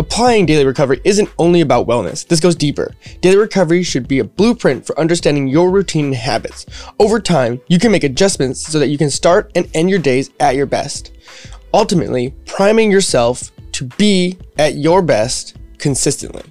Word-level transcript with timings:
applying 0.00 0.46
daily 0.46 0.64
recovery 0.64 0.98
isn't 1.04 1.28
only 1.38 1.60
about 1.60 1.86
wellness. 1.86 2.26
This 2.26 2.40
goes 2.40 2.54
deeper. 2.54 2.94
Daily 3.20 3.36
recovery 3.36 3.82
should 3.82 4.08
be 4.08 4.20
a 4.20 4.24
blueprint 4.24 4.86
for 4.86 4.98
understanding 4.98 5.46
your 5.46 5.70
routine 5.70 6.06
and 6.06 6.14
habits. 6.14 6.64
Over 6.98 7.20
time, 7.20 7.60
you 7.68 7.78
can 7.78 7.92
make 7.92 8.02
adjustments 8.02 8.62
so 8.62 8.78
that 8.78 8.88
you 8.88 8.96
can 8.96 9.10
start 9.10 9.52
and 9.54 9.68
end 9.74 9.90
your 9.90 9.98
days 9.98 10.30
at 10.40 10.56
your 10.56 10.64
best. 10.64 11.12
Ultimately, 11.74 12.30
priming 12.46 12.90
yourself 12.90 13.52
to 13.72 13.84
be 13.98 14.38
at 14.58 14.76
your 14.76 15.02
best 15.02 15.58
consistently. 15.76 16.44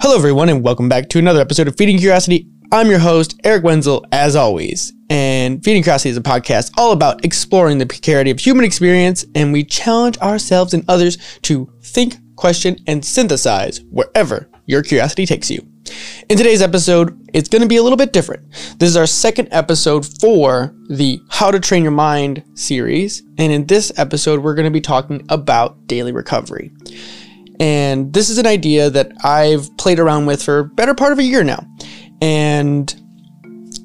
Hello, 0.00 0.14
everyone, 0.14 0.48
and 0.48 0.62
welcome 0.62 0.88
back 0.88 1.08
to 1.08 1.18
another 1.18 1.40
episode 1.40 1.66
of 1.66 1.76
Feeding 1.76 1.98
Curiosity. 1.98 2.46
I'm 2.72 2.88
your 2.88 3.00
host, 3.00 3.40
Eric 3.42 3.64
Wenzel, 3.64 4.06
as 4.12 4.36
always. 4.36 4.92
And 5.08 5.62
Feeding 5.64 5.82
Curiosity 5.82 6.10
is 6.10 6.16
a 6.16 6.20
podcast 6.20 6.70
all 6.78 6.92
about 6.92 7.24
exploring 7.24 7.78
the 7.78 7.86
precarity 7.86 8.30
of 8.30 8.38
human 8.38 8.64
experience, 8.64 9.24
and 9.34 9.52
we 9.52 9.64
challenge 9.64 10.16
ourselves 10.18 10.72
and 10.72 10.84
others 10.86 11.18
to 11.42 11.68
think, 11.82 12.14
question, 12.36 12.76
and 12.86 13.04
synthesize 13.04 13.80
wherever 13.90 14.48
your 14.66 14.84
curiosity 14.84 15.26
takes 15.26 15.50
you. 15.50 15.66
In 16.28 16.36
today's 16.36 16.62
episode, 16.62 17.28
it's 17.34 17.48
going 17.48 17.62
to 17.62 17.68
be 17.68 17.78
a 17.78 17.82
little 17.82 17.96
bit 17.96 18.12
different. 18.12 18.48
This 18.78 18.88
is 18.88 18.96
our 18.96 19.06
second 19.06 19.48
episode 19.50 20.06
for 20.20 20.72
the 20.88 21.20
How 21.28 21.50
to 21.50 21.58
Train 21.58 21.82
Your 21.82 21.90
Mind 21.90 22.44
series. 22.54 23.24
And 23.38 23.52
in 23.52 23.66
this 23.66 23.90
episode, 23.98 24.44
we're 24.44 24.54
going 24.54 24.62
to 24.66 24.70
be 24.70 24.80
talking 24.80 25.26
about 25.28 25.88
daily 25.88 26.12
recovery. 26.12 26.70
And 27.58 28.12
this 28.12 28.30
is 28.30 28.38
an 28.38 28.46
idea 28.46 28.88
that 28.90 29.12
I've 29.24 29.76
played 29.76 29.98
around 29.98 30.26
with 30.26 30.42
for 30.42 30.64
better 30.64 30.94
part 30.94 31.12
of 31.12 31.18
a 31.18 31.24
year 31.24 31.42
now. 31.42 31.66
And 32.20 32.94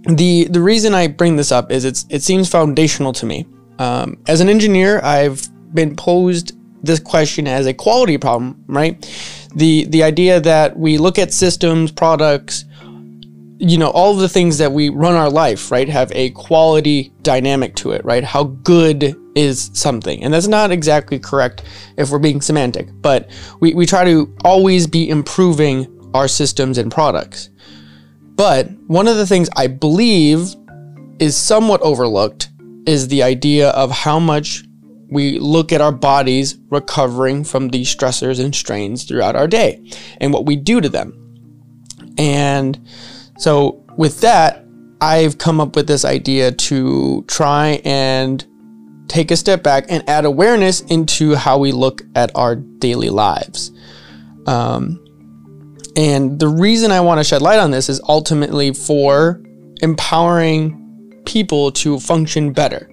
the 0.07 0.45
the 0.45 0.61
reason 0.61 0.93
I 0.93 1.07
bring 1.07 1.35
this 1.35 1.51
up 1.51 1.71
is 1.71 1.85
it's 1.85 2.05
it 2.09 2.23
seems 2.23 2.49
foundational 2.49 3.13
to 3.13 3.25
me. 3.25 3.45
Um, 3.79 4.17
as 4.27 4.41
an 4.41 4.49
engineer, 4.49 5.01
I've 5.03 5.47
been 5.73 5.95
posed 5.95 6.53
this 6.85 6.99
question 6.99 7.47
as 7.47 7.65
a 7.65 7.73
quality 7.73 8.17
problem, 8.17 8.63
right? 8.67 9.01
The 9.55 9.85
the 9.85 10.03
idea 10.03 10.39
that 10.41 10.77
we 10.77 10.97
look 10.97 11.17
at 11.17 11.33
systems, 11.33 11.91
products, 11.91 12.65
you 13.57 13.77
know, 13.77 13.89
all 13.89 14.13
of 14.13 14.19
the 14.19 14.29
things 14.29 14.57
that 14.57 14.71
we 14.71 14.89
run 14.89 15.15
our 15.15 15.29
life, 15.29 15.71
right, 15.71 15.87
have 15.87 16.11
a 16.13 16.29
quality 16.31 17.13
dynamic 17.21 17.75
to 17.75 17.91
it, 17.91 18.03
right? 18.03 18.23
How 18.23 18.43
good 18.43 19.15
is 19.35 19.71
something? 19.73 20.23
And 20.23 20.33
that's 20.33 20.47
not 20.47 20.71
exactly 20.71 21.19
correct 21.19 21.63
if 21.97 22.09
we're 22.09 22.19
being 22.19 22.41
semantic, 22.41 22.87
but 23.01 23.29
we, 23.59 23.73
we 23.73 23.85
try 23.85 24.03
to 24.03 24.33
always 24.43 24.87
be 24.87 25.09
improving 25.09 25.87
our 26.13 26.27
systems 26.27 26.77
and 26.77 26.91
products. 26.91 27.49
But 28.35 28.69
one 28.87 29.07
of 29.07 29.17
the 29.17 29.27
things 29.27 29.49
I 29.55 29.67
believe 29.67 30.55
is 31.19 31.37
somewhat 31.37 31.81
overlooked 31.81 32.49
is 32.85 33.07
the 33.07 33.23
idea 33.23 33.69
of 33.69 33.91
how 33.91 34.19
much 34.19 34.63
we 35.09 35.39
look 35.39 35.71
at 35.71 35.81
our 35.81 35.91
bodies 35.91 36.57
recovering 36.69 37.43
from 37.43 37.69
these 37.69 37.93
stressors 37.93 38.43
and 38.43 38.53
strains 38.53 39.03
throughout 39.03 39.35
our 39.35 39.47
day 39.47 39.81
and 40.19 40.33
what 40.33 40.45
we 40.45 40.55
do 40.55 40.81
to 40.81 40.89
them. 40.89 41.21
And 42.17 42.79
so, 43.37 43.83
with 43.97 44.21
that, 44.21 44.65
I've 45.01 45.37
come 45.37 45.59
up 45.59 45.75
with 45.75 45.87
this 45.87 46.05
idea 46.05 46.51
to 46.51 47.23
try 47.27 47.81
and 47.83 48.45
take 49.07 49.31
a 49.31 49.37
step 49.37 49.61
back 49.61 49.85
and 49.89 50.07
add 50.09 50.25
awareness 50.25 50.81
into 50.81 51.35
how 51.35 51.57
we 51.57 51.71
look 51.71 52.01
at 52.15 52.31
our 52.35 52.55
daily 52.55 53.09
lives. 53.09 53.71
Um, 54.47 55.04
and 55.95 56.39
the 56.39 56.47
reason 56.47 56.91
I 56.91 57.01
want 57.01 57.19
to 57.19 57.23
shed 57.23 57.41
light 57.41 57.59
on 57.59 57.71
this 57.71 57.89
is 57.89 58.01
ultimately 58.07 58.73
for 58.73 59.41
empowering 59.81 61.21
people 61.25 61.71
to 61.71 61.99
function 61.99 62.53
better. 62.53 62.89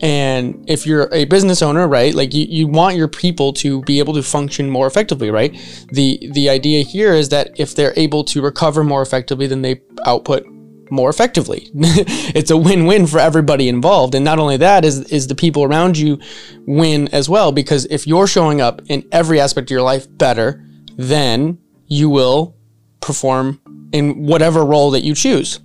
And 0.00 0.64
if 0.68 0.86
you're 0.86 1.12
a 1.12 1.24
business 1.24 1.60
owner, 1.60 1.88
right, 1.88 2.14
like 2.14 2.32
you, 2.32 2.46
you 2.48 2.68
want 2.68 2.96
your 2.96 3.08
people 3.08 3.52
to 3.54 3.82
be 3.82 3.98
able 3.98 4.14
to 4.14 4.22
function 4.22 4.70
more 4.70 4.86
effectively, 4.86 5.30
right? 5.30 5.52
The 5.90 6.30
the 6.32 6.48
idea 6.48 6.84
here 6.84 7.12
is 7.12 7.30
that 7.30 7.58
if 7.58 7.74
they're 7.74 7.94
able 7.96 8.22
to 8.24 8.40
recover 8.40 8.84
more 8.84 9.02
effectively, 9.02 9.48
then 9.48 9.62
they 9.62 9.80
output 10.06 10.46
more 10.90 11.10
effectively. 11.10 11.68
it's 11.74 12.50
a 12.50 12.56
win-win 12.56 13.06
for 13.06 13.18
everybody 13.18 13.68
involved. 13.68 14.14
And 14.14 14.24
not 14.24 14.38
only 14.38 14.56
that 14.58 14.84
is 14.84 15.00
is 15.10 15.26
the 15.26 15.34
people 15.34 15.64
around 15.64 15.98
you 15.98 16.20
win 16.64 17.08
as 17.08 17.28
well 17.28 17.50
because 17.50 17.84
if 17.86 18.06
you're 18.06 18.28
showing 18.28 18.60
up 18.60 18.80
in 18.86 19.06
every 19.10 19.40
aspect 19.40 19.68
of 19.68 19.72
your 19.72 19.82
life 19.82 20.06
better, 20.16 20.64
then 20.96 21.58
you 21.88 22.08
will 22.08 22.56
perform 23.00 23.60
in 23.92 24.26
whatever 24.26 24.64
role 24.64 24.90
that 24.92 25.02
you 25.02 25.14
choose. 25.14 25.60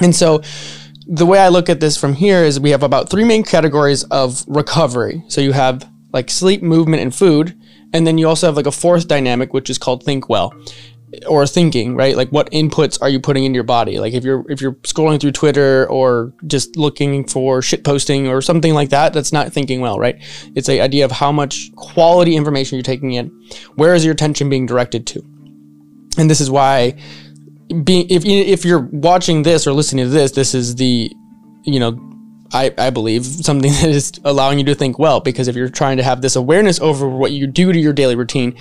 And 0.00 0.14
so 0.14 0.42
the 1.06 1.26
way 1.26 1.38
I 1.38 1.48
look 1.48 1.68
at 1.68 1.80
this 1.80 1.96
from 1.96 2.14
here 2.14 2.42
is 2.42 2.58
we 2.58 2.70
have 2.70 2.82
about 2.82 3.10
three 3.10 3.24
main 3.24 3.44
categories 3.44 4.04
of 4.04 4.44
recovery. 4.48 5.22
So 5.28 5.40
you 5.40 5.52
have 5.52 5.88
like 6.12 6.30
sleep, 6.30 6.62
movement, 6.62 7.02
and 7.02 7.14
food. 7.14 7.58
And 7.92 8.06
then 8.06 8.18
you 8.18 8.28
also 8.28 8.46
have 8.46 8.56
like 8.56 8.66
a 8.66 8.72
fourth 8.72 9.06
dynamic, 9.06 9.52
which 9.52 9.70
is 9.70 9.78
called 9.78 10.02
think 10.02 10.28
well 10.28 10.52
or 11.28 11.46
thinking, 11.46 11.94
right? 11.94 12.16
Like 12.16 12.30
what 12.30 12.50
inputs 12.50 13.00
are 13.00 13.08
you 13.08 13.20
putting 13.20 13.44
in 13.44 13.54
your 13.54 13.62
body? 13.62 13.98
Like 13.98 14.14
if 14.14 14.24
you're 14.24 14.44
if 14.50 14.60
you're 14.60 14.72
scrolling 14.82 15.20
through 15.20 15.32
Twitter 15.32 15.86
or 15.88 16.32
just 16.46 16.76
looking 16.76 17.26
for 17.26 17.62
shit 17.62 17.84
posting 17.84 18.26
or 18.26 18.42
something 18.42 18.74
like 18.74 18.88
that, 18.90 19.12
that's 19.12 19.32
not 19.32 19.52
thinking 19.52 19.80
well, 19.80 19.98
right? 19.98 20.16
It's 20.56 20.68
a 20.68 20.80
idea 20.80 21.04
of 21.04 21.12
how 21.12 21.30
much 21.30 21.70
quality 21.76 22.34
information 22.34 22.76
you're 22.76 22.82
taking 22.82 23.12
in. 23.12 23.28
Where 23.76 23.94
is 23.94 24.04
your 24.04 24.12
attention 24.12 24.48
being 24.48 24.66
directed 24.66 25.06
to? 25.08 25.33
And 26.18 26.30
this 26.30 26.40
is 26.40 26.50
why 26.50 26.96
being 27.82 28.06
if 28.10 28.24
if 28.24 28.64
you're 28.64 28.88
watching 28.92 29.42
this 29.42 29.66
or 29.66 29.72
listening 29.72 30.04
to 30.04 30.10
this, 30.10 30.32
this 30.32 30.54
is 30.54 30.76
the 30.76 31.10
you 31.64 31.80
know 31.80 31.98
I, 32.52 32.72
I 32.78 32.90
believe 32.90 33.24
something 33.24 33.72
that 33.80 33.88
is 33.88 34.12
allowing 34.24 34.58
you 34.58 34.64
to 34.66 34.74
think 34.74 34.98
well 34.98 35.20
because 35.20 35.48
if 35.48 35.56
you're 35.56 35.68
trying 35.68 35.96
to 35.96 36.02
have 36.02 36.22
this 36.22 36.36
awareness 36.36 36.80
over 36.80 37.08
what 37.08 37.32
you 37.32 37.46
do 37.46 37.72
to 37.72 37.78
your 37.78 37.92
daily 37.92 38.14
routine, 38.14 38.56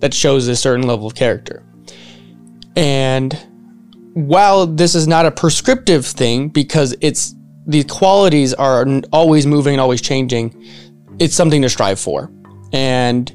that 0.00 0.12
shows 0.12 0.48
a 0.48 0.56
certain 0.56 0.86
level 0.86 1.06
of 1.06 1.14
character. 1.14 1.64
And 2.76 3.36
while 4.14 4.66
this 4.66 4.94
is 4.94 5.08
not 5.08 5.26
a 5.26 5.30
prescriptive 5.30 6.06
thing 6.06 6.48
because 6.48 6.94
it's 7.00 7.34
the 7.66 7.84
qualities 7.84 8.54
are 8.54 8.86
always 9.12 9.46
moving 9.46 9.74
and 9.74 9.80
always 9.80 10.00
changing, 10.00 10.54
it's 11.18 11.34
something 11.34 11.62
to 11.62 11.68
strive 11.68 11.98
for. 11.98 12.30
And 12.72 13.32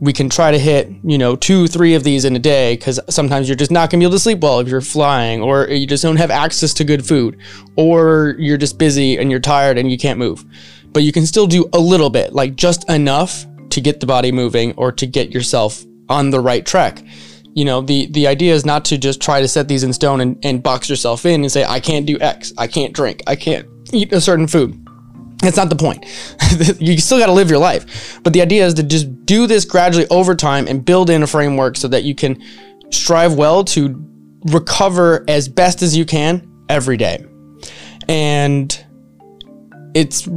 we 0.00 0.12
can 0.12 0.28
try 0.28 0.50
to 0.50 0.58
hit, 0.58 0.90
you 1.04 1.16
know, 1.16 1.36
two, 1.36 1.66
three 1.66 1.94
of 1.94 2.04
these 2.04 2.24
in 2.24 2.36
a 2.36 2.38
day 2.38 2.76
because 2.76 3.00
sometimes 3.08 3.48
you're 3.48 3.56
just 3.56 3.70
not 3.70 3.90
going 3.90 3.98
to 3.98 4.04
be 4.04 4.06
able 4.06 4.16
to 4.16 4.20
sleep 4.20 4.40
well 4.40 4.60
if 4.60 4.68
you're 4.68 4.80
flying, 4.80 5.40
or 5.42 5.66
you 5.68 5.86
just 5.86 6.02
don't 6.02 6.16
have 6.16 6.30
access 6.30 6.74
to 6.74 6.84
good 6.84 7.06
food, 7.06 7.38
or 7.76 8.36
you're 8.38 8.58
just 8.58 8.78
busy 8.78 9.16
and 9.16 9.30
you're 9.30 9.40
tired 9.40 9.78
and 9.78 9.90
you 9.90 9.96
can't 9.96 10.18
move. 10.18 10.44
But 10.92 11.02
you 11.02 11.12
can 11.12 11.26
still 11.26 11.46
do 11.46 11.68
a 11.72 11.78
little 11.78 12.10
bit, 12.10 12.34
like 12.34 12.56
just 12.56 12.88
enough 12.90 13.46
to 13.70 13.80
get 13.80 14.00
the 14.00 14.06
body 14.06 14.32
moving 14.32 14.72
or 14.74 14.92
to 14.92 15.06
get 15.06 15.30
yourself 15.30 15.84
on 16.08 16.30
the 16.30 16.40
right 16.40 16.64
track. 16.64 17.02
You 17.54 17.64
know, 17.64 17.80
the, 17.80 18.06
the 18.06 18.26
idea 18.26 18.52
is 18.52 18.66
not 18.66 18.84
to 18.86 18.98
just 18.98 19.20
try 19.22 19.40
to 19.40 19.48
set 19.48 19.66
these 19.66 19.82
in 19.82 19.92
stone 19.94 20.20
and, 20.20 20.38
and 20.44 20.62
box 20.62 20.90
yourself 20.90 21.24
in 21.24 21.40
and 21.40 21.50
say, 21.50 21.64
I 21.64 21.80
can't 21.80 22.04
do 22.04 22.18
X, 22.20 22.52
I 22.58 22.66
can't 22.66 22.92
drink, 22.92 23.22
I 23.26 23.34
can't 23.34 23.66
eat 23.92 24.12
a 24.12 24.20
certain 24.20 24.46
food 24.46 24.85
that's 25.38 25.56
not 25.56 25.68
the 25.68 25.76
point. 25.76 26.04
you 26.80 26.98
still 26.98 27.18
got 27.18 27.26
to 27.26 27.32
live 27.32 27.50
your 27.50 27.58
life. 27.58 28.20
But 28.22 28.32
the 28.32 28.40
idea 28.40 28.66
is 28.66 28.74
to 28.74 28.82
just 28.82 29.26
do 29.26 29.46
this 29.46 29.64
gradually 29.64 30.06
over 30.08 30.34
time 30.34 30.66
and 30.66 30.84
build 30.84 31.10
in 31.10 31.22
a 31.22 31.26
framework 31.26 31.76
so 31.76 31.88
that 31.88 32.04
you 32.04 32.14
can 32.14 32.42
strive 32.90 33.34
well 33.34 33.64
to 33.64 34.02
recover 34.46 35.24
as 35.28 35.48
best 35.48 35.82
as 35.82 35.96
you 35.96 36.04
can 36.04 36.48
every 36.68 36.96
day. 36.96 37.24
And 38.08 38.84
it's 39.94 40.28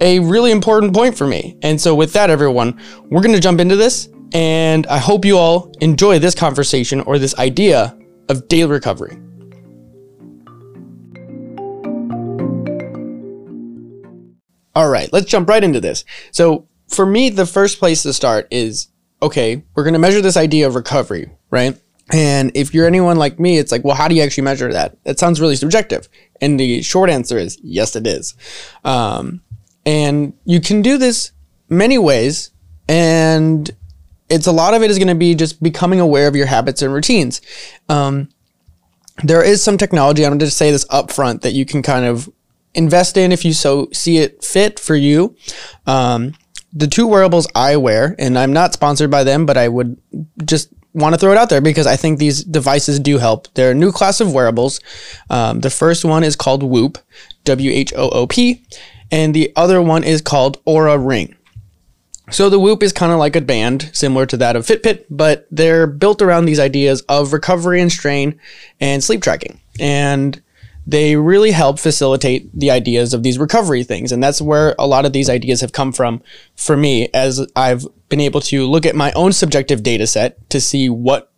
a 0.00 0.20
really 0.20 0.50
important 0.50 0.94
point 0.94 1.16
for 1.16 1.26
me. 1.26 1.56
And 1.62 1.80
so, 1.80 1.94
with 1.94 2.12
that, 2.12 2.30
everyone, 2.30 2.78
we're 3.04 3.22
going 3.22 3.34
to 3.34 3.40
jump 3.40 3.60
into 3.60 3.76
this. 3.76 4.08
And 4.32 4.86
I 4.88 4.98
hope 4.98 5.24
you 5.24 5.38
all 5.38 5.72
enjoy 5.80 6.18
this 6.18 6.34
conversation 6.34 7.00
or 7.02 7.18
this 7.18 7.36
idea 7.38 7.96
of 8.28 8.48
daily 8.48 8.72
recovery. 8.72 9.16
All 14.74 14.88
right, 14.88 15.12
let's 15.12 15.26
jump 15.26 15.48
right 15.48 15.62
into 15.62 15.80
this. 15.80 16.04
So, 16.30 16.68
for 16.88 17.06
me, 17.06 17.30
the 17.30 17.46
first 17.46 17.78
place 17.78 18.02
to 18.02 18.12
start 18.12 18.48
is 18.50 18.88
okay, 19.22 19.64
we're 19.74 19.84
going 19.84 19.94
to 19.94 19.98
measure 19.98 20.20
this 20.20 20.36
idea 20.36 20.66
of 20.66 20.74
recovery, 20.74 21.30
right? 21.50 21.80
And 22.12 22.52
if 22.54 22.74
you're 22.74 22.86
anyone 22.86 23.16
like 23.16 23.40
me, 23.40 23.56
it's 23.56 23.72
like, 23.72 23.84
well, 23.84 23.96
how 23.96 24.08
do 24.08 24.14
you 24.14 24.22
actually 24.22 24.44
measure 24.44 24.70
that? 24.72 25.02
That 25.04 25.18
sounds 25.18 25.40
really 25.40 25.56
subjective. 25.56 26.08
And 26.40 26.60
the 26.60 26.82
short 26.82 27.08
answer 27.08 27.38
is 27.38 27.58
yes, 27.62 27.96
it 27.96 28.06
is. 28.06 28.34
Um, 28.84 29.40
and 29.86 30.34
you 30.44 30.60
can 30.60 30.82
do 30.82 30.98
this 30.98 31.32
many 31.70 31.96
ways. 31.96 32.50
And 32.86 33.70
it's 34.28 34.46
a 34.46 34.52
lot 34.52 34.74
of 34.74 34.82
it 34.82 34.90
is 34.90 34.98
going 34.98 35.08
to 35.08 35.14
be 35.14 35.34
just 35.34 35.62
becoming 35.62 36.00
aware 36.00 36.28
of 36.28 36.36
your 36.36 36.46
habits 36.46 36.82
and 36.82 36.92
routines. 36.92 37.40
Um, 37.88 38.28
there 39.22 39.42
is 39.42 39.62
some 39.62 39.78
technology, 39.78 40.24
I'm 40.24 40.30
going 40.30 40.40
to 40.40 40.50
say 40.50 40.70
this 40.70 40.86
up 40.90 41.10
front, 41.10 41.42
that 41.42 41.52
you 41.52 41.64
can 41.64 41.82
kind 41.82 42.04
of 42.04 42.28
invest 42.74 43.16
in 43.16 43.32
if 43.32 43.44
you 43.44 43.52
so 43.52 43.88
see 43.92 44.18
it 44.18 44.42
fit 44.44 44.78
for 44.78 44.94
you. 44.94 45.36
Um, 45.86 46.34
the 46.72 46.86
two 46.86 47.06
wearables 47.06 47.46
I 47.54 47.76
wear, 47.76 48.16
and 48.18 48.38
I'm 48.38 48.52
not 48.52 48.72
sponsored 48.72 49.10
by 49.10 49.24
them, 49.24 49.46
but 49.46 49.56
I 49.56 49.68
would 49.68 49.96
just 50.44 50.70
want 50.92 51.14
to 51.14 51.18
throw 51.18 51.32
it 51.32 51.38
out 51.38 51.48
there 51.48 51.60
because 51.60 51.86
I 51.86 51.96
think 51.96 52.18
these 52.18 52.44
devices 52.44 52.98
do 53.00 53.18
help. 53.18 53.52
They're 53.54 53.72
a 53.72 53.74
new 53.74 53.92
class 53.92 54.20
of 54.20 54.32
wearables. 54.32 54.80
Um, 55.30 55.60
the 55.60 55.70
first 55.70 56.04
one 56.04 56.24
is 56.24 56.36
called 56.36 56.62
Whoop, 56.62 56.98
W 57.44 57.70
H 57.70 57.92
O 57.96 58.08
O 58.10 58.26
P, 58.26 58.64
and 59.10 59.34
the 59.34 59.52
other 59.56 59.80
one 59.80 60.04
is 60.04 60.20
called 60.20 60.64
Oura 60.64 61.04
Ring. 61.04 61.36
So 62.30 62.48
the 62.48 62.58
Whoop 62.58 62.82
is 62.82 62.92
kind 62.92 63.12
of 63.12 63.18
like 63.18 63.36
a 63.36 63.40
band, 63.40 63.90
similar 63.92 64.24
to 64.26 64.36
that 64.38 64.56
of 64.56 64.64
Fitbit, 64.64 65.04
but 65.10 65.46
they're 65.50 65.86
built 65.86 66.22
around 66.22 66.46
these 66.46 66.58
ideas 66.58 67.02
of 67.02 67.34
recovery 67.34 67.82
and 67.82 67.92
strain 67.92 68.40
and 68.80 69.04
sleep 69.04 69.22
tracking. 69.22 69.60
And 69.78 70.42
they 70.86 71.16
really 71.16 71.50
help 71.50 71.78
facilitate 71.78 72.48
the 72.58 72.70
ideas 72.70 73.14
of 73.14 73.22
these 73.22 73.38
recovery 73.38 73.84
things. 73.84 74.12
And 74.12 74.22
that's 74.22 74.40
where 74.40 74.74
a 74.78 74.86
lot 74.86 75.06
of 75.06 75.12
these 75.12 75.30
ideas 75.30 75.60
have 75.60 75.72
come 75.72 75.92
from 75.92 76.22
for 76.56 76.76
me 76.76 77.08
as 77.14 77.46
I've 77.56 77.86
been 78.08 78.20
able 78.20 78.40
to 78.42 78.66
look 78.66 78.84
at 78.84 78.94
my 78.94 79.12
own 79.12 79.32
subjective 79.32 79.82
data 79.82 80.06
set 80.06 80.48
to 80.50 80.60
see 80.60 80.88
what 80.88 81.30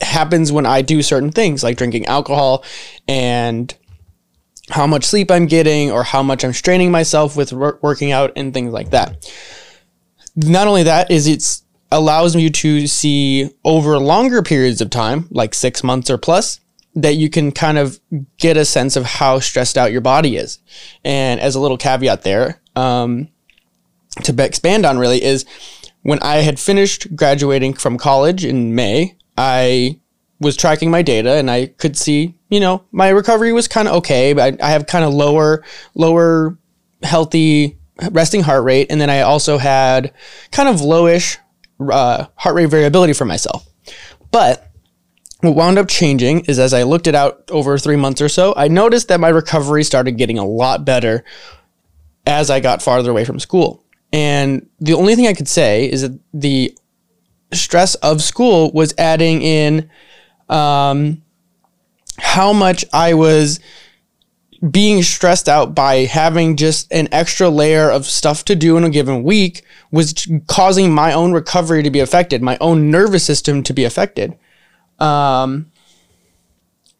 happens 0.00 0.52
when 0.52 0.66
I 0.66 0.82
do 0.82 1.02
certain 1.02 1.32
things 1.32 1.64
like 1.64 1.76
drinking 1.76 2.06
alcohol 2.06 2.64
and 3.08 3.74
how 4.68 4.86
much 4.86 5.04
sleep 5.04 5.30
I'm 5.30 5.46
getting 5.46 5.90
or 5.90 6.04
how 6.04 6.22
much 6.22 6.44
I'm 6.44 6.52
straining 6.52 6.90
myself 6.90 7.36
with 7.36 7.52
working 7.52 8.12
out 8.12 8.32
and 8.36 8.52
things 8.52 8.72
like 8.72 8.90
that 8.90 9.26
not 10.36 10.66
only 10.66 10.84
that 10.84 11.10
is 11.10 11.26
it's 11.26 11.62
allows 11.92 12.36
you 12.36 12.50
to 12.50 12.86
see 12.86 13.50
over 13.64 13.98
longer 13.98 14.42
periods 14.42 14.80
of 14.80 14.90
time, 14.90 15.26
like 15.30 15.54
six 15.54 15.82
months 15.82 16.08
or 16.08 16.18
plus, 16.18 16.60
that 16.94 17.14
you 17.14 17.30
can 17.30 17.52
kind 17.52 17.78
of 17.78 18.00
get 18.38 18.56
a 18.56 18.64
sense 18.64 18.96
of 18.96 19.04
how 19.04 19.38
stressed 19.38 19.78
out 19.78 19.92
your 19.92 20.00
body 20.00 20.36
is. 20.36 20.58
And 21.04 21.40
as 21.40 21.54
a 21.54 21.60
little 21.60 21.76
caveat 21.76 22.22
there, 22.22 22.60
um, 22.74 23.28
to 24.24 24.34
expand 24.44 24.84
on 24.84 24.98
really 24.98 25.22
is 25.22 25.44
when 26.02 26.18
I 26.20 26.36
had 26.36 26.58
finished 26.58 27.14
graduating 27.14 27.74
from 27.74 27.98
college 27.98 28.44
in 28.44 28.74
May, 28.74 29.16
I 29.36 30.00
was 30.40 30.56
tracking 30.56 30.90
my 30.90 31.02
data 31.02 31.34
and 31.34 31.50
I 31.50 31.66
could 31.66 31.96
see, 31.96 32.34
you 32.48 32.60
know, 32.60 32.84
my 32.90 33.10
recovery 33.10 33.52
was 33.52 33.68
kind 33.68 33.86
of 33.86 33.94
okay, 33.96 34.32
but 34.32 34.60
I, 34.60 34.68
I 34.68 34.70
have 34.70 34.86
kind 34.86 35.04
of 35.04 35.12
lower, 35.12 35.62
lower 35.94 36.58
healthy 37.02 37.78
resting 38.10 38.42
heart 38.42 38.64
rate, 38.64 38.86
and 38.90 39.00
then 39.00 39.10
I 39.10 39.20
also 39.20 39.58
had 39.58 40.12
kind 40.50 40.68
of 40.68 40.76
lowish 40.76 41.36
uh, 41.80 42.26
heart 42.36 42.54
rate 42.54 42.66
variability 42.66 43.12
for 43.12 43.24
myself. 43.24 43.68
But 44.30 44.69
what 45.40 45.54
wound 45.54 45.78
up 45.78 45.88
changing 45.88 46.40
is 46.40 46.58
as 46.58 46.74
I 46.74 46.82
looked 46.82 47.06
it 47.06 47.14
out 47.14 47.44
over 47.50 47.78
three 47.78 47.96
months 47.96 48.20
or 48.20 48.28
so, 48.28 48.52
I 48.56 48.68
noticed 48.68 49.08
that 49.08 49.20
my 49.20 49.28
recovery 49.28 49.84
started 49.84 50.12
getting 50.12 50.38
a 50.38 50.44
lot 50.44 50.84
better 50.84 51.24
as 52.26 52.50
I 52.50 52.60
got 52.60 52.82
farther 52.82 53.10
away 53.10 53.24
from 53.24 53.40
school. 53.40 53.84
And 54.12 54.68
the 54.80 54.94
only 54.94 55.14
thing 55.14 55.26
I 55.26 55.34
could 55.34 55.48
say 55.48 55.90
is 55.90 56.02
that 56.02 56.18
the 56.34 56.76
stress 57.52 57.94
of 57.96 58.22
school 58.22 58.70
was 58.72 58.94
adding 58.98 59.42
in 59.42 59.90
um, 60.48 61.22
how 62.18 62.52
much 62.52 62.84
I 62.92 63.14
was 63.14 63.60
being 64.70 65.02
stressed 65.02 65.48
out 65.48 65.74
by 65.74 66.04
having 66.04 66.56
just 66.56 66.92
an 66.92 67.08
extra 67.12 67.48
layer 67.48 67.90
of 67.90 68.04
stuff 68.04 68.44
to 68.44 68.54
do 68.54 68.76
in 68.76 68.84
a 68.84 68.90
given 68.90 69.22
week 69.22 69.64
was 69.90 70.28
causing 70.48 70.92
my 70.92 71.12
own 71.14 71.32
recovery 71.32 71.82
to 71.82 71.90
be 71.90 72.00
affected, 72.00 72.42
my 72.42 72.58
own 72.60 72.90
nervous 72.90 73.24
system 73.24 73.62
to 73.62 73.72
be 73.72 73.84
affected. 73.84 74.36
Um, 75.00 75.70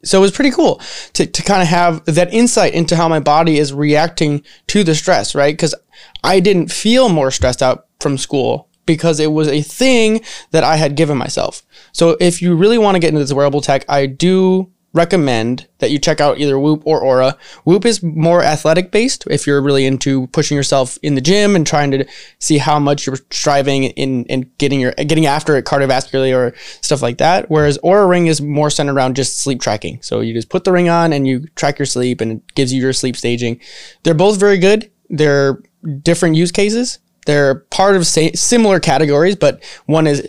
so 0.03 0.17
it 0.17 0.21
was 0.21 0.31
pretty 0.31 0.51
cool 0.51 0.81
to, 1.13 1.25
to 1.25 1.43
kind 1.43 1.61
of 1.61 1.67
have 1.67 2.03
that 2.05 2.33
insight 2.33 2.73
into 2.73 2.95
how 2.95 3.07
my 3.07 3.19
body 3.19 3.57
is 3.57 3.71
reacting 3.71 4.43
to 4.67 4.83
the 4.83 4.95
stress, 4.95 5.35
right? 5.35 5.53
Because 5.53 5.75
I 6.23 6.39
didn't 6.39 6.71
feel 6.71 7.09
more 7.09 7.31
stressed 7.31 7.61
out 7.61 7.85
from 7.99 8.17
school 8.17 8.67
because 8.85 9.19
it 9.19 9.31
was 9.31 9.47
a 9.47 9.61
thing 9.61 10.21
that 10.51 10.63
I 10.63 10.75
had 10.77 10.95
given 10.95 11.17
myself. 11.17 11.63
So 11.91 12.17
if 12.19 12.41
you 12.41 12.55
really 12.55 12.77
want 12.77 12.95
to 12.95 12.99
get 12.99 13.09
into 13.09 13.19
this 13.19 13.33
wearable 13.33 13.61
tech, 13.61 13.85
I 13.87 14.07
do 14.07 14.71
recommend 14.93 15.67
that 15.79 15.91
you 15.91 15.97
check 15.97 16.19
out 16.19 16.39
either 16.39 16.59
Whoop 16.59 16.83
or 16.85 17.01
Oura. 17.01 17.37
Whoop 17.63 17.85
is 17.85 18.03
more 18.03 18.43
athletic 18.43 18.91
based 18.91 19.23
if 19.29 19.47
you're 19.47 19.61
really 19.61 19.85
into 19.85 20.27
pushing 20.27 20.57
yourself 20.57 20.97
in 21.01 21.15
the 21.15 21.21
gym 21.21 21.55
and 21.55 21.65
trying 21.65 21.91
to 21.91 22.05
see 22.39 22.57
how 22.57 22.77
much 22.79 23.05
you're 23.07 23.17
striving 23.29 23.85
in 23.85 24.25
in 24.25 24.51
getting 24.57 24.79
your 24.79 24.91
getting 24.91 25.25
after 25.25 25.55
it 25.55 25.65
cardiovascularly 25.65 26.35
or 26.35 26.55
stuff 26.81 27.01
like 27.01 27.17
that. 27.19 27.49
Whereas 27.49 27.77
Oura 27.79 28.09
Ring 28.09 28.27
is 28.27 28.41
more 28.41 28.69
centered 28.69 28.95
around 28.95 29.15
just 29.15 29.39
sleep 29.39 29.61
tracking. 29.61 30.01
So 30.01 30.19
you 30.19 30.33
just 30.33 30.49
put 30.49 30.63
the 30.65 30.71
ring 30.71 30.89
on 30.89 31.13
and 31.13 31.27
you 31.27 31.47
track 31.55 31.79
your 31.79 31.85
sleep 31.85 32.21
and 32.21 32.31
it 32.33 32.55
gives 32.55 32.73
you 32.73 32.81
your 32.81 32.93
sleep 32.93 33.15
staging. 33.15 33.59
They're 34.03 34.13
both 34.13 34.39
very 34.39 34.57
good. 34.57 34.91
They're 35.09 35.61
different 36.03 36.35
use 36.35 36.51
cases. 36.51 36.99
They're 37.27 37.55
part 37.55 37.95
of 37.95 38.07
similar 38.07 38.79
categories, 38.79 39.35
but 39.35 39.63
one 39.85 40.07
is 40.07 40.27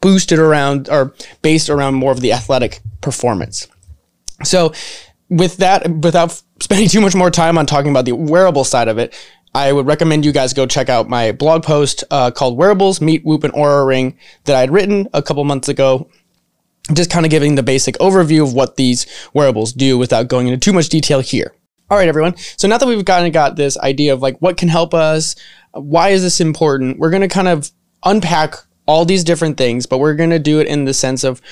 boosted 0.00 0.38
around 0.38 0.88
or 0.88 1.12
based 1.42 1.68
around 1.68 1.94
more 1.94 2.12
of 2.12 2.20
the 2.20 2.32
athletic 2.32 2.80
performance. 3.00 3.66
So, 4.44 4.72
with 5.28 5.58
that, 5.58 5.88
without 5.88 6.42
spending 6.60 6.88
too 6.88 7.00
much 7.00 7.14
more 7.14 7.30
time 7.30 7.56
on 7.56 7.66
talking 7.66 7.90
about 7.90 8.04
the 8.04 8.12
wearable 8.12 8.64
side 8.64 8.88
of 8.88 8.98
it, 8.98 9.14
I 9.54 9.72
would 9.72 9.86
recommend 9.86 10.24
you 10.24 10.32
guys 10.32 10.52
go 10.52 10.66
check 10.66 10.88
out 10.88 11.08
my 11.08 11.32
blog 11.32 11.62
post 11.62 12.04
uh, 12.10 12.30
called 12.30 12.56
Wearables 12.56 13.00
Meet 13.00 13.24
Whoop 13.24 13.44
and 13.44 13.52
Oura 13.52 13.86
Ring 13.86 14.16
that 14.44 14.56
I 14.56 14.60
had 14.60 14.70
written 14.70 15.08
a 15.12 15.22
couple 15.22 15.42
months 15.44 15.68
ago. 15.68 16.08
Just 16.92 17.10
kind 17.10 17.26
of 17.26 17.30
giving 17.30 17.54
the 17.54 17.62
basic 17.62 17.96
overview 17.98 18.42
of 18.42 18.54
what 18.54 18.76
these 18.76 19.06
wearables 19.34 19.72
do 19.72 19.98
without 19.98 20.28
going 20.28 20.48
into 20.48 20.58
too 20.58 20.72
much 20.72 20.88
detail 20.88 21.20
here. 21.20 21.54
All 21.88 21.98
right, 21.98 22.08
everyone. 22.08 22.36
So 22.36 22.68
now 22.68 22.78
that 22.78 22.86
we've 22.86 23.04
kind 23.04 23.26
of 23.26 23.32
got 23.32 23.56
this 23.56 23.76
idea 23.78 24.12
of 24.12 24.22
like 24.22 24.38
what 24.38 24.56
can 24.56 24.68
help 24.68 24.94
us, 24.94 25.34
why 25.72 26.10
is 26.10 26.22
this 26.22 26.40
important, 26.40 26.98
we're 26.98 27.10
going 27.10 27.22
to 27.22 27.28
kind 27.28 27.48
of 27.48 27.70
unpack 28.04 28.54
all 28.86 29.04
these 29.04 29.24
different 29.24 29.56
things, 29.56 29.86
but 29.86 29.98
we're 29.98 30.14
going 30.14 30.30
to 30.30 30.38
do 30.38 30.60
it 30.60 30.66
in 30.66 30.84
the 30.84 30.94
sense 30.94 31.22
of 31.24 31.42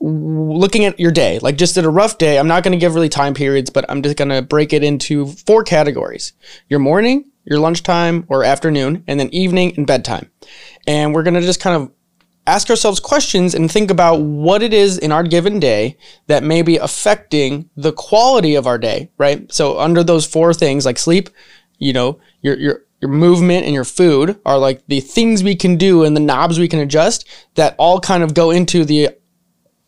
looking 0.00 0.84
at 0.84 0.98
your 1.00 1.10
day, 1.10 1.38
like 1.40 1.56
just 1.56 1.76
at 1.76 1.84
a 1.84 1.90
rough 1.90 2.18
day, 2.18 2.38
I'm 2.38 2.48
not 2.48 2.62
going 2.62 2.72
to 2.72 2.78
give 2.78 2.94
really 2.94 3.08
time 3.08 3.34
periods, 3.34 3.70
but 3.70 3.84
I'm 3.88 4.02
just 4.02 4.16
going 4.16 4.28
to 4.28 4.42
break 4.42 4.72
it 4.72 4.84
into 4.84 5.26
four 5.26 5.64
categories 5.64 6.32
your 6.68 6.78
morning, 6.78 7.30
your 7.44 7.58
lunchtime 7.58 8.24
or 8.28 8.44
afternoon, 8.44 9.04
and 9.06 9.18
then 9.18 9.28
evening 9.30 9.74
and 9.76 9.86
bedtime. 9.86 10.30
And 10.86 11.14
we're 11.14 11.22
going 11.22 11.34
to 11.34 11.40
just 11.40 11.60
kind 11.60 11.82
of 11.82 11.90
ask 12.46 12.70
ourselves 12.70 12.98
questions 12.98 13.54
and 13.54 13.70
think 13.70 13.90
about 13.90 14.20
what 14.20 14.62
it 14.62 14.72
is 14.72 14.98
in 14.98 15.12
our 15.12 15.22
given 15.22 15.60
day 15.60 15.96
that 16.28 16.42
may 16.42 16.62
be 16.62 16.76
affecting 16.76 17.68
the 17.76 17.92
quality 17.92 18.54
of 18.54 18.66
our 18.66 18.78
day, 18.78 19.10
right? 19.18 19.52
So 19.52 19.78
under 19.78 20.02
those 20.02 20.26
four 20.26 20.54
things 20.54 20.86
like 20.86 20.98
sleep, 20.98 21.28
you 21.78 21.92
know, 21.92 22.18
your, 22.40 22.56
your, 22.56 22.82
your 23.02 23.10
movement 23.10 23.66
and 23.66 23.74
your 23.74 23.84
food 23.84 24.40
are 24.46 24.58
like 24.58 24.82
the 24.86 25.00
things 25.00 25.44
we 25.44 25.54
can 25.54 25.76
do 25.76 26.04
and 26.04 26.16
the 26.16 26.20
knobs 26.20 26.58
we 26.58 26.68
can 26.68 26.80
adjust 26.80 27.28
that 27.54 27.74
all 27.78 28.00
kind 28.00 28.22
of 28.22 28.32
go 28.32 28.50
into 28.50 28.84
the 28.84 29.10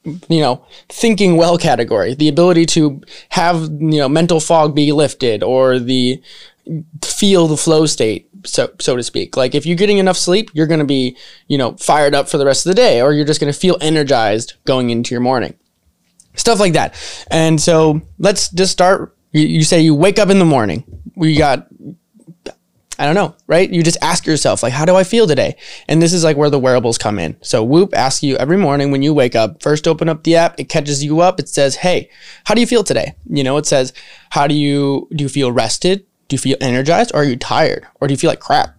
you 0.04 0.40
know, 0.40 0.64
thinking 0.88 1.36
well 1.36 1.58
category, 1.58 2.14
the 2.14 2.28
ability 2.28 2.66
to 2.66 3.00
have, 3.30 3.62
you 3.62 3.98
know, 3.98 4.08
mental 4.08 4.40
fog 4.40 4.74
be 4.74 4.92
lifted 4.92 5.42
or 5.42 5.78
the 5.78 6.22
feel 7.02 7.46
the 7.46 7.56
flow 7.56 7.86
state, 7.86 8.28
so, 8.44 8.70
so 8.80 8.96
to 8.96 9.02
speak. 9.02 9.36
Like 9.36 9.54
if 9.54 9.66
you're 9.66 9.76
getting 9.76 9.98
enough 9.98 10.16
sleep, 10.16 10.50
you're 10.54 10.66
going 10.66 10.80
to 10.80 10.86
be, 10.86 11.16
you 11.48 11.58
know, 11.58 11.76
fired 11.76 12.14
up 12.14 12.28
for 12.28 12.38
the 12.38 12.46
rest 12.46 12.64
of 12.64 12.70
the 12.70 12.74
day, 12.74 13.02
or 13.02 13.12
you're 13.12 13.26
just 13.26 13.40
going 13.40 13.52
to 13.52 13.58
feel 13.58 13.76
energized 13.80 14.54
going 14.64 14.90
into 14.90 15.14
your 15.14 15.20
morning. 15.20 15.54
Stuff 16.34 16.60
like 16.60 16.74
that. 16.74 16.94
And 17.30 17.60
so 17.60 18.00
let's 18.18 18.48
just 18.50 18.72
start. 18.72 19.16
You, 19.32 19.42
you 19.42 19.64
say 19.64 19.80
you 19.80 19.94
wake 19.94 20.18
up 20.18 20.30
in 20.30 20.38
the 20.38 20.44
morning. 20.44 20.84
We 21.16 21.36
got 21.36 21.66
I 23.00 23.06
don't 23.06 23.14
know, 23.14 23.34
right? 23.46 23.70
You 23.70 23.82
just 23.82 23.96
ask 24.02 24.26
yourself, 24.26 24.62
like, 24.62 24.74
how 24.74 24.84
do 24.84 24.94
I 24.94 25.04
feel 25.04 25.26
today? 25.26 25.56
And 25.88 26.02
this 26.02 26.12
is 26.12 26.22
like 26.22 26.36
where 26.36 26.50
the 26.50 26.58
wearables 26.58 26.98
come 26.98 27.18
in. 27.18 27.34
So 27.40 27.64
Whoop 27.64 27.94
asks 27.94 28.22
you 28.22 28.36
every 28.36 28.58
morning 28.58 28.90
when 28.90 29.00
you 29.00 29.14
wake 29.14 29.34
up, 29.34 29.62
first 29.62 29.88
open 29.88 30.10
up 30.10 30.22
the 30.22 30.36
app, 30.36 30.60
it 30.60 30.68
catches 30.68 31.02
you 31.02 31.20
up. 31.20 31.40
It 31.40 31.48
says, 31.48 31.76
hey, 31.76 32.10
how 32.44 32.54
do 32.54 32.60
you 32.60 32.66
feel 32.66 32.84
today? 32.84 33.14
You 33.24 33.42
know, 33.42 33.56
it 33.56 33.64
says, 33.64 33.94
how 34.28 34.46
do 34.46 34.54
you, 34.54 35.08
do 35.16 35.24
you 35.24 35.30
feel 35.30 35.50
rested? 35.50 36.04
Do 36.28 36.34
you 36.34 36.38
feel 36.38 36.58
energized 36.60 37.12
or 37.14 37.22
are 37.22 37.24
you 37.24 37.36
tired? 37.36 37.86
Or 38.02 38.06
do 38.06 38.12
you 38.12 38.18
feel 38.18 38.28
like 38.28 38.38
crap? 38.38 38.76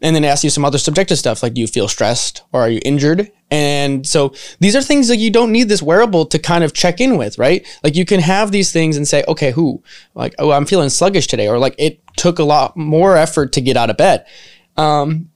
And 0.00 0.14
then 0.14 0.22
it 0.22 0.28
asks 0.28 0.44
you 0.44 0.50
some 0.50 0.64
other 0.64 0.78
subjective 0.78 1.18
stuff 1.18 1.42
like, 1.42 1.54
do 1.54 1.60
you 1.60 1.66
feel 1.66 1.88
stressed 1.88 2.42
or 2.52 2.60
are 2.60 2.70
you 2.70 2.80
injured? 2.84 3.32
And 3.54 4.04
so 4.04 4.34
these 4.58 4.74
are 4.74 4.82
things 4.82 5.06
that 5.06 5.18
you 5.18 5.30
don't 5.30 5.52
need 5.52 5.68
this 5.68 5.80
wearable 5.80 6.26
to 6.26 6.40
kind 6.40 6.64
of 6.64 6.72
check 6.72 7.00
in 7.00 7.16
with, 7.16 7.38
right? 7.38 7.64
Like 7.84 7.94
you 7.94 8.04
can 8.04 8.18
have 8.18 8.50
these 8.50 8.72
things 8.72 8.96
and 8.96 9.06
say, 9.06 9.22
okay, 9.28 9.52
who? 9.52 9.80
Like, 10.16 10.34
oh, 10.40 10.50
I'm 10.50 10.66
feeling 10.66 10.88
sluggish 10.88 11.28
today, 11.28 11.46
or 11.46 11.60
like 11.60 11.76
it 11.78 12.00
took 12.16 12.40
a 12.40 12.44
lot 12.44 12.76
more 12.76 13.16
effort 13.16 13.52
to 13.52 13.60
get 13.60 13.76
out 13.76 13.90
of 13.90 13.96
bed. 13.96 14.26
Um, 14.76 15.30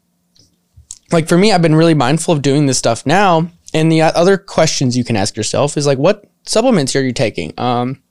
like 1.13 1.29
for 1.29 1.39
me, 1.39 1.53
I've 1.53 1.63
been 1.63 1.77
really 1.77 1.95
mindful 1.95 2.35
of 2.35 2.43
doing 2.43 2.67
this 2.67 2.77
stuff 2.77 3.07
now. 3.07 3.53
And 3.73 3.93
the 3.93 4.03
other 4.03 4.37
questions 4.37 4.97
you 4.97 5.05
can 5.05 5.15
ask 5.15 5.37
yourself 5.37 5.77
is 5.77 5.87
like, 5.87 5.99
what 5.99 6.25
supplements 6.45 6.97
are 6.97 7.03
you 7.05 7.13
taking? 7.13 7.53
Um, 7.57 8.03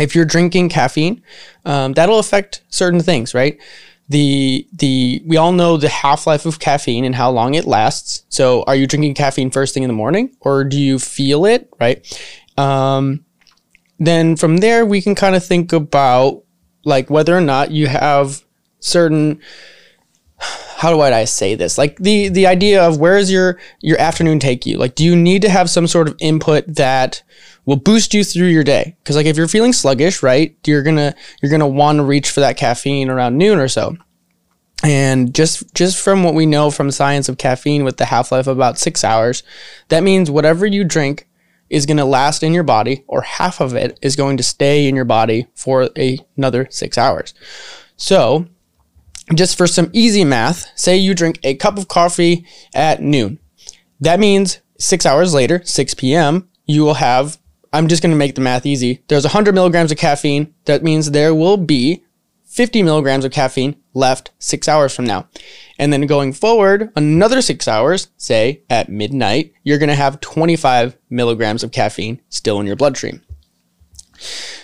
if 0.00 0.16
you're 0.16 0.24
drinking 0.24 0.70
caffeine, 0.70 1.22
um, 1.64 1.92
that'll 1.92 2.18
affect 2.18 2.62
certain 2.70 3.00
things, 3.00 3.34
right? 3.34 3.56
The 4.08 4.66
the 4.72 5.22
we 5.26 5.36
all 5.36 5.52
know 5.52 5.76
the 5.76 5.88
half 5.88 6.26
life 6.26 6.46
of 6.46 6.58
caffeine 6.58 7.04
and 7.04 7.14
how 7.14 7.30
long 7.30 7.54
it 7.54 7.66
lasts. 7.66 8.24
So, 8.28 8.62
are 8.66 8.74
you 8.74 8.86
drinking 8.86 9.14
caffeine 9.14 9.50
first 9.50 9.74
thing 9.74 9.82
in 9.82 9.88
the 9.88 9.94
morning, 9.94 10.36
or 10.40 10.64
do 10.64 10.80
you 10.80 10.98
feel 10.98 11.44
it? 11.44 11.68
Right. 11.78 12.06
Um, 12.56 13.24
then 13.98 14.36
from 14.36 14.58
there, 14.58 14.86
we 14.86 15.02
can 15.02 15.14
kind 15.14 15.34
of 15.36 15.44
think 15.44 15.72
about 15.72 16.42
like 16.84 17.10
whether 17.10 17.36
or 17.36 17.40
not 17.40 17.70
you 17.70 17.86
have 17.86 18.42
certain 18.80 19.40
how 20.38 20.92
do 20.92 21.00
I 21.00 21.24
say 21.24 21.56
this? 21.56 21.76
Like 21.76 21.96
the 21.98 22.28
the 22.28 22.46
idea 22.46 22.86
of 22.86 22.98
where 22.98 23.18
is 23.18 23.30
your 23.30 23.58
your 23.80 24.00
afternoon 24.00 24.38
take 24.38 24.64
you? 24.64 24.78
Like 24.78 24.94
do 24.94 25.04
you 25.04 25.16
need 25.16 25.42
to 25.42 25.50
have 25.50 25.68
some 25.68 25.86
sort 25.86 26.08
of 26.08 26.16
input 26.20 26.76
that 26.76 27.22
will 27.68 27.76
boost 27.76 28.14
you 28.14 28.24
through 28.24 28.46
your 28.46 28.64
day? 28.64 28.96
Cuz 29.04 29.14
like 29.14 29.26
if 29.26 29.36
you're 29.36 29.46
feeling 29.46 29.74
sluggish, 29.74 30.22
right? 30.22 30.56
You're 30.66 30.82
to 30.82 31.14
you're 31.42 31.58
to 31.58 31.66
want 31.66 31.98
to 31.98 32.02
reach 32.02 32.30
for 32.30 32.40
that 32.40 32.56
caffeine 32.56 33.10
around 33.10 33.36
noon 33.36 33.58
or 33.58 33.68
so. 33.68 33.96
And 34.82 35.34
just 35.34 35.74
just 35.74 35.98
from 35.98 36.24
what 36.24 36.34
we 36.34 36.46
know 36.46 36.70
from 36.70 36.90
science 36.90 37.28
of 37.28 37.36
caffeine 37.36 37.84
with 37.84 37.98
the 37.98 38.06
half-life 38.06 38.46
of 38.46 38.56
about 38.56 38.78
6 38.78 39.04
hours, 39.04 39.42
that 39.88 40.02
means 40.02 40.30
whatever 40.30 40.66
you 40.66 40.82
drink 40.82 41.28
is 41.68 41.84
going 41.84 41.98
to 41.98 42.04
last 42.06 42.42
in 42.42 42.54
your 42.54 42.62
body 42.62 43.04
or 43.06 43.20
half 43.20 43.60
of 43.60 43.74
it 43.74 43.98
is 44.00 44.16
going 44.16 44.38
to 44.38 44.42
stay 44.42 44.88
in 44.88 44.96
your 44.96 45.04
body 45.04 45.46
for 45.54 45.90
a, 45.98 46.18
another 46.36 46.66
6 46.70 46.96
hours. 46.96 47.34
So, 47.96 48.46
just 49.34 49.58
for 49.58 49.66
some 49.66 49.90
easy 49.92 50.24
math, 50.24 50.66
say 50.74 50.96
you 50.96 51.14
drink 51.14 51.38
a 51.42 51.54
cup 51.54 51.76
of 51.76 51.88
coffee 51.88 52.46
at 52.72 53.02
noon. 53.02 53.38
That 54.00 54.20
means 54.20 54.60
six 54.78 55.04
hours 55.04 55.34
later, 55.34 55.60
6 55.64 55.94
p.m., 55.94 56.48
you 56.64 56.84
will 56.84 56.94
have, 56.94 57.38
I'm 57.72 57.88
just 57.88 58.02
going 58.02 58.12
to 58.12 58.16
make 58.16 58.34
the 58.34 58.40
math 58.40 58.66
easy. 58.66 59.02
There's 59.08 59.24
100 59.24 59.54
milligrams 59.54 59.92
of 59.92 59.98
caffeine. 59.98 60.54
That 60.64 60.82
means 60.82 61.10
there 61.10 61.34
will 61.34 61.56
be 61.56 62.04
50 62.44 62.82
milligrams 62.82 63.24
of 63.24 63.32
caffeine 63.32 63.76
left 63.92 64.30
six 64.38 64.68
hours 64.68 64.94
from 64.94 65.04
now. 65.04 65.28
And 65.78 65.92
then 65.92 66.06
going 66.06 66.32
forward, 66.32 66.90
another 66.96 67.42
six 67.42 67.68
hours, 67.68 68.08
say 68.16 68.62
at 68.70 68.88
midnight, 68.88 69.52
you're 69.62 69.78
going 69.78 69.90
to 69.90 69.94
have 69.94 70.20
25 70.20 70.96
milligrams 71.10 71.62
of 71.62 71.72
caffeine 71.72 72.20
still 72.30 72.58
in 72.58 72.66
your 72.66 72.76
bloodstream. 72.76 73.22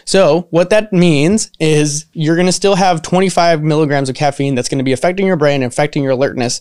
So, 0.04 0.48
what 0.50 0.70
that 0.70 0.92
means 0.92 1.50
is 1.60 2.06
you're 2.12 2.34
going 2.36 2.46
to 2.46 2.52
still 2.52 2.74
have 2.74 3.02
25 3.02 3.62
milligrams 3.62 4.08
of 4.08 4.16
caffeine 4.16 4.54
that's 4.54 4.68
going 4.68 4.78
to 4.78 4.84
be 4.84 4.92
affecting 4.92 5.26
your 5.26 5.36
brain, 5.36 5.62
affecting 5.62 6.02
your 6.02 6.12
alertness 6.12 6.60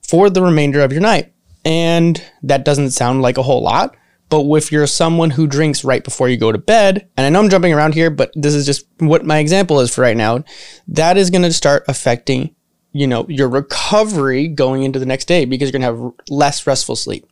for 0.00 0.28
the 0.28 0.42
remainder 0.42 0.80
of 0.80 0.92
your 0.92 1.00
night. 1.00 1.32
And 1.64 2.22
that 2.42 2.64
doesn't 2.64 2.90
sound 2.90 3.22
like 3.22 3.38
a 3.38 3.42
whole 3.42 3.62
lot, 3.62 3.96
but 4.32 4.56
if 4.56 4.72
you're 4.72 4.86
someone 4.86 5.28
who 5.28 5.46
drinks 5.46 5.84
right 5.84 6.02
before 6.02 6.26
you 6.26 6.38
go 6.38 6.52
to 6.52 6.56
bed, 6.56 7.06
and 7.18 7.26
I 7.26 7.28
know 7.28 7.38
I'm 7.38 7.50
jumping 7.50 7.74
around 7.74 7.92
here, 7.92 8.08
but 8.08 8.32
this 8.34 8.54
is 8.54 8.64
just 8.64 8.86
what 8.98 9.26
my 9.26 9.38
example 9.38 9.80
is 9.80 9.94
for 9.94 10.00
right 10.00 10.16
now, 10.16 10.42
that 10.88 11.18
is 11.18 11.28
going 11.28 11.42
to 11.42 11.52
start 11.52 11.84
affecting, 11.86 12.54
you 12.92 13.06
know, 13.06 13.26
your 13.28 13.50
recovery 13.50 14.48
going 14.48 14.84
into 14.84 14.98
the 14.98 15.04
next 15.04 15.26
day 15.26 15.44
because 15.44 15.68
you're 15.70 15.78
going 15.78 15.94
to 15.94 16.02
have 16.02 16.12
less 16.30 16.66
restful 16.66 16.96
sleep. 16.96 17.26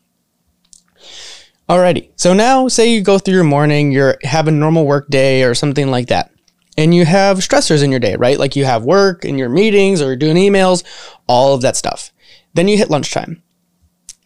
Alrighty. 1.71 2.11
So 2.17 2.35
now 2.35 2.69
say 2.69 2.93
you 2.93 3.01
go 3.01 3.19
through 3.19 3.35
your 3.35 3.45
morning, 3.45 3.93
you're 3.93 4.19
have 4.25 4.47
a 4.47 4.51
normal 4.51 4.85
work 4.85 5.09
day 5.09 5.45
or 5.45 5.55
something 5.55 5.91
like 5.91 6.09
that. 6.09 6.31
And 6.77 6.95
you 6.95 7.07
have 7.07 7.39
stressors 7.39 7.83
in 7.83 7.91
your 7.91 8.01
day, 8.01 8.17
right? 8.17 8.39
Like 8.39 8.57
you 8.57 8.67
have 8.67 8.85
work 8.85 9.25
and 9.25 9.39
your 9.39 9.49
meetings 9.49 10.03
or 10.03 10.17
doing 10.17 10.37
emails, 10.37 10.85
all 11.27 11.55
of 11.55 11.63
that 11.63 11.77
stuff. 11.77 12.13
Then 12.53 12.69
you 12.69 12.77
hit 12.77 12.91
lunchtime. 12.91 13.43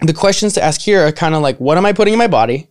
The 0.01 0.13
questions 0.13 0.53
to 0.55 0.63
ask 0.63 0.81
here 0.81 1.07
are 1.07 1.13
kind 1.13 1.35
of 1.35 1.43
like 1.43 1.59
what 1.59 1.79
am 1.79 1.87
I 1.87 1.93
putting 1.93 2.15
in 2.15 2.19
my 2.19 2.27
body? 2.27 2.69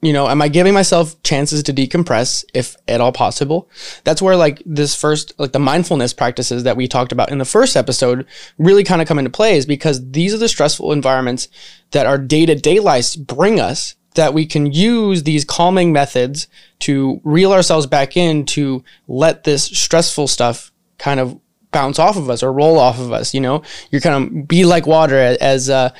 You 0.00 0.12
know, 0.12 0.28
am 0.28 0.42
I 0.42 0.48
giving 0.48 0.74
myself 0.74 1.22
chances 1.22 1.62
to 1.62 1.72
decompress 1.72 2.44
if 2.54 2.76
at 2.88 3.00
all 3.00 3.12
possible? 3.12 3.70
That's 4.02 4.20
where 4.20 4.34
like 4.34 4.60
this 4.66 4.96
first 4.96 5.32
like 5.38 5.52
the 5.52 5.60
mindfulness 5.60 6.12
practices 6.12 6.64
that 6.64 6.76
we 6.76 6.88
talked 6.88 7.12
about 7.12 7.30
in 7.30 7.38
the 7.38 7.44
first 7.44 7.76
episode 7.76 8.26
really 8.58 8.82
kind 8.82 9.00
of 9.00 9.06
come 9.06 9.18
into 9.18 9.30
play 9.30 9.56
is 9.56 9.66
because 9.66 10.10
these 10.10 10.34
are 10.34 10.38
the 10.38 10.48
stressful 10.48 10.90
environments 10.90 11.48
that 11.92 12.06
our 12.06 12.18
day-to-day 12.18 12.80
lives 12.80 13.14
bring 13.14 13.60
us 13.60 13.94
that 14.14 14.34
we 14.34 14.44
can 14.44 14.72
use 14.72 15.22
these 15.22 15.44
calming 15.44 15.92
methods 15.92 16.46
to 16.80 17.20
reel 17.24 17.52
ourselves 17.52 17.86
back 17.86 18.16
in 18.16 18.44
to 18.44 18.84
let 19.08 19.44
this 19.44 19.64
stressful 19.64 20.26
stuff 20.28 20.72
kind 20.98 21.20
of 21.20 21.38
bounce 21.70 21.98
off 21.98 22.16
of 22.16 22.28
us 22.28 22.42
or 22.42 22.52
roll 22.52 22.78
off 22.78 22.98
of 22.98 23.12
us. 23.12 23.32
You 23.34 23.40
know, 23.40 23.62
you're 23.90 24.00
kind 24.00 24.24
of 24.24 24.48
be 24.48 24.64
like 24.64 24.86
water, 24.86 25.36
as 25.40 25.70
uh, 25.70 25.90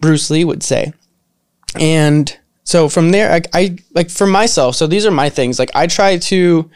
Bruce 0.00 0.30
Lee 0.30 0.44
would 0.44 0.62
say. 0.62 0.92
And 1.78 2.36
so 2.64 2.88
from 2.88 3.10
there, 3.10 3.32
I, 3.32 3.42
I 3.52 3.78
like 3.94 4.10
for 4.10 4.26
myself. 4.26 4.76
So 4.76 4.86
these 4.86 5.06
are 5.06 5.10
my 5.10 5.28
things. 5.28 5.58
Like 5.58 5.70
I 5.74 5.86
try 5.86 6.18
to, 6.18 6.70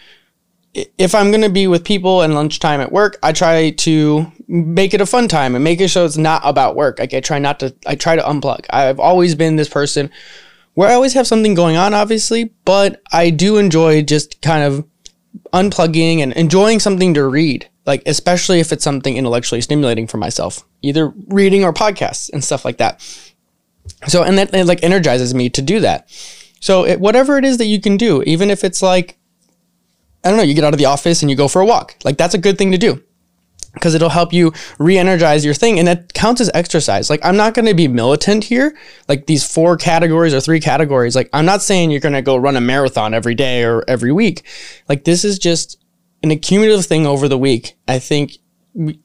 if 0.74 1.14
I'm 1.14 1.30
going 1.30 1.42
to 1.42 1.48
be 1.48 1.66
with 1.66 1.84
people 1.84 2.22
and 2.22 2.34
lunchtime 2.34 2.80
at 2.80 2.92
work, 2.92 3.18
I 3.22 3.32
try 3.32 3.70
to 3.70 4.30
make 4.46 4.94
it 4.94 5.00
a 5.00 5.06
fun 5.06 5.26
time 5.28 5.54
and 5.54 5.64
make 5.64 5.80
it 5.80 5.88
so 5.88 6.04
it's 6.04 6.16
not 6.16 6.42
about 6.44 6.76
work. 6.76 6.98
Like 6.98 7.14
I 7.14 7.20
try 7.20 7.38
not 7.38 7.60
to, 7.60 7.74
I 7.86 7.94
try 7.94 8.16
to 8.16 8.22
unplug. 8.22 8.66
I've 8.70 9.00
always 9.00 9.34
been 9.34 9.56
this 9.56 9.68
person 9.68 10.10
where 10.74 10.88
I 10.88 10.94
always 10.94 11.14
have 11.14 11.26
something 11.26 11.54
going 11.54 11.76
on, 11.76 11.94
obviously, 11.94 12.52
but 12.64 13.02
I 13.12 13.30
do 13.30 13.56
enjoy 13.56 14.02
just 14.02 14.40
kind 14.42 14.62
of 14.62 14.86
unplugging 15.52 16.20
and 16.20 16.32
enjoying 16.34 16.80
something 16.80 17.14
to 17.14 17.26
read, 17.26 17.68
like 17.86 18.02
especially 18.06 18.60
if 18.60 18.72
it's 18.72 18.84
something 18.84 19.16
intellectually 19.16 19.60
stimulating 19.60 20.06
for 20.06 20.18
myself, 20.18 20.64
either 20.82 21.12
reading 21.28 21.64
or 21.64 21.72
podcasts 21.72 22.30
and 22.32 22.42
stuff 22.42 22.64
like 22.64 22.78
that. 22.78 23.00
So, 24.06 24.22
and 24.22 24.38
that 24.38 24.54
it 24.54 24.66
like 24.66 24.82
energizes 24.82 25.34
me 25.34 25.50
to 25.50 25.62
do 25.62 25.80
that. 25.80 26.10
So, 26.60 26.84
it, 26.84 27.00
whatever 27.00 27.38
it 27.38 27.44
is 27.44 27.58
that 27.58 27.66
you 27.66 27.80
can 27.80 27.96
do, 27.96 28.22
even 28.22 28.50
if 28.50 28.64
it's 28.64 28.82
like, 28.82 29.16
I 30.24 30.28
don't 30.28 30.36
know, 30.36 30.42
you 30.42 30.54
get 30.54 30.64
out 30.64 30.74
of 30.74 30.78
the 30.78 30.86
office 30.86 31.22
and 31.22 31.30
you 31.30 31.36
go 31.36 31.48
for 31.48 31.60
a 31.60 31.66
walk, 31.66 31.96
like 32.04 32.16
that's 32.16 32.34
a 32.34 32.38
good 32.38 32.58
thing 32.58 32.72
to 32.72 32.78
do 32.78 33.02
because 33.74 33.94
it'll 33.94 34.08
help 34.08 34.32
you 34.32 34.52
re-energize 34.78 35.44
your 35.44 35.54
thing 35.54 35.78
and 35.78 35.86
that 35.86 36.12
counts 36.12 36.40
as 36.40 36.50
exercise 36.54 37.08
like 37.08 37.20
i'm 37.24 37.36
not 37.36 37.54
going 37.54 37.66
to 37.66 37.74
be 37.74 37.86
militant 37.86 38.44
here 38.44 38.76
like 39.08 39.26
these 39.26 39.46
four 39.46 39.76
categories 39.76 40.34
or 40.34 40.40
three 40.40 40.60
categories 40.60 41.14
like 41.14 41.28
i'm 41.32 41.46
not 41.46 41.62
saying 41.62 41.90
you're 41.90 42.00
going 42.00 42.12
to 42.12 42.22
go 42.22 42.36
run 42.36 42.56
a 42.56 42.60
marathon 42.60 43.14
every 43.14 43.34
day 43.34 43.64
or 43.64 43.84
every 43.86 44.12
week 44.12 44.44
like 44.88 45.04
this 45.04 45.24
is 45.24 45.38
just 45.38 45.78
an 46.22 46.30
accumulative 46.30 46.84
thing 46.84 47.06
over 47.06 47.28
the 47.28 47.38
week 47.38 47.76
i 47.86 47.98
think 47.98 48.38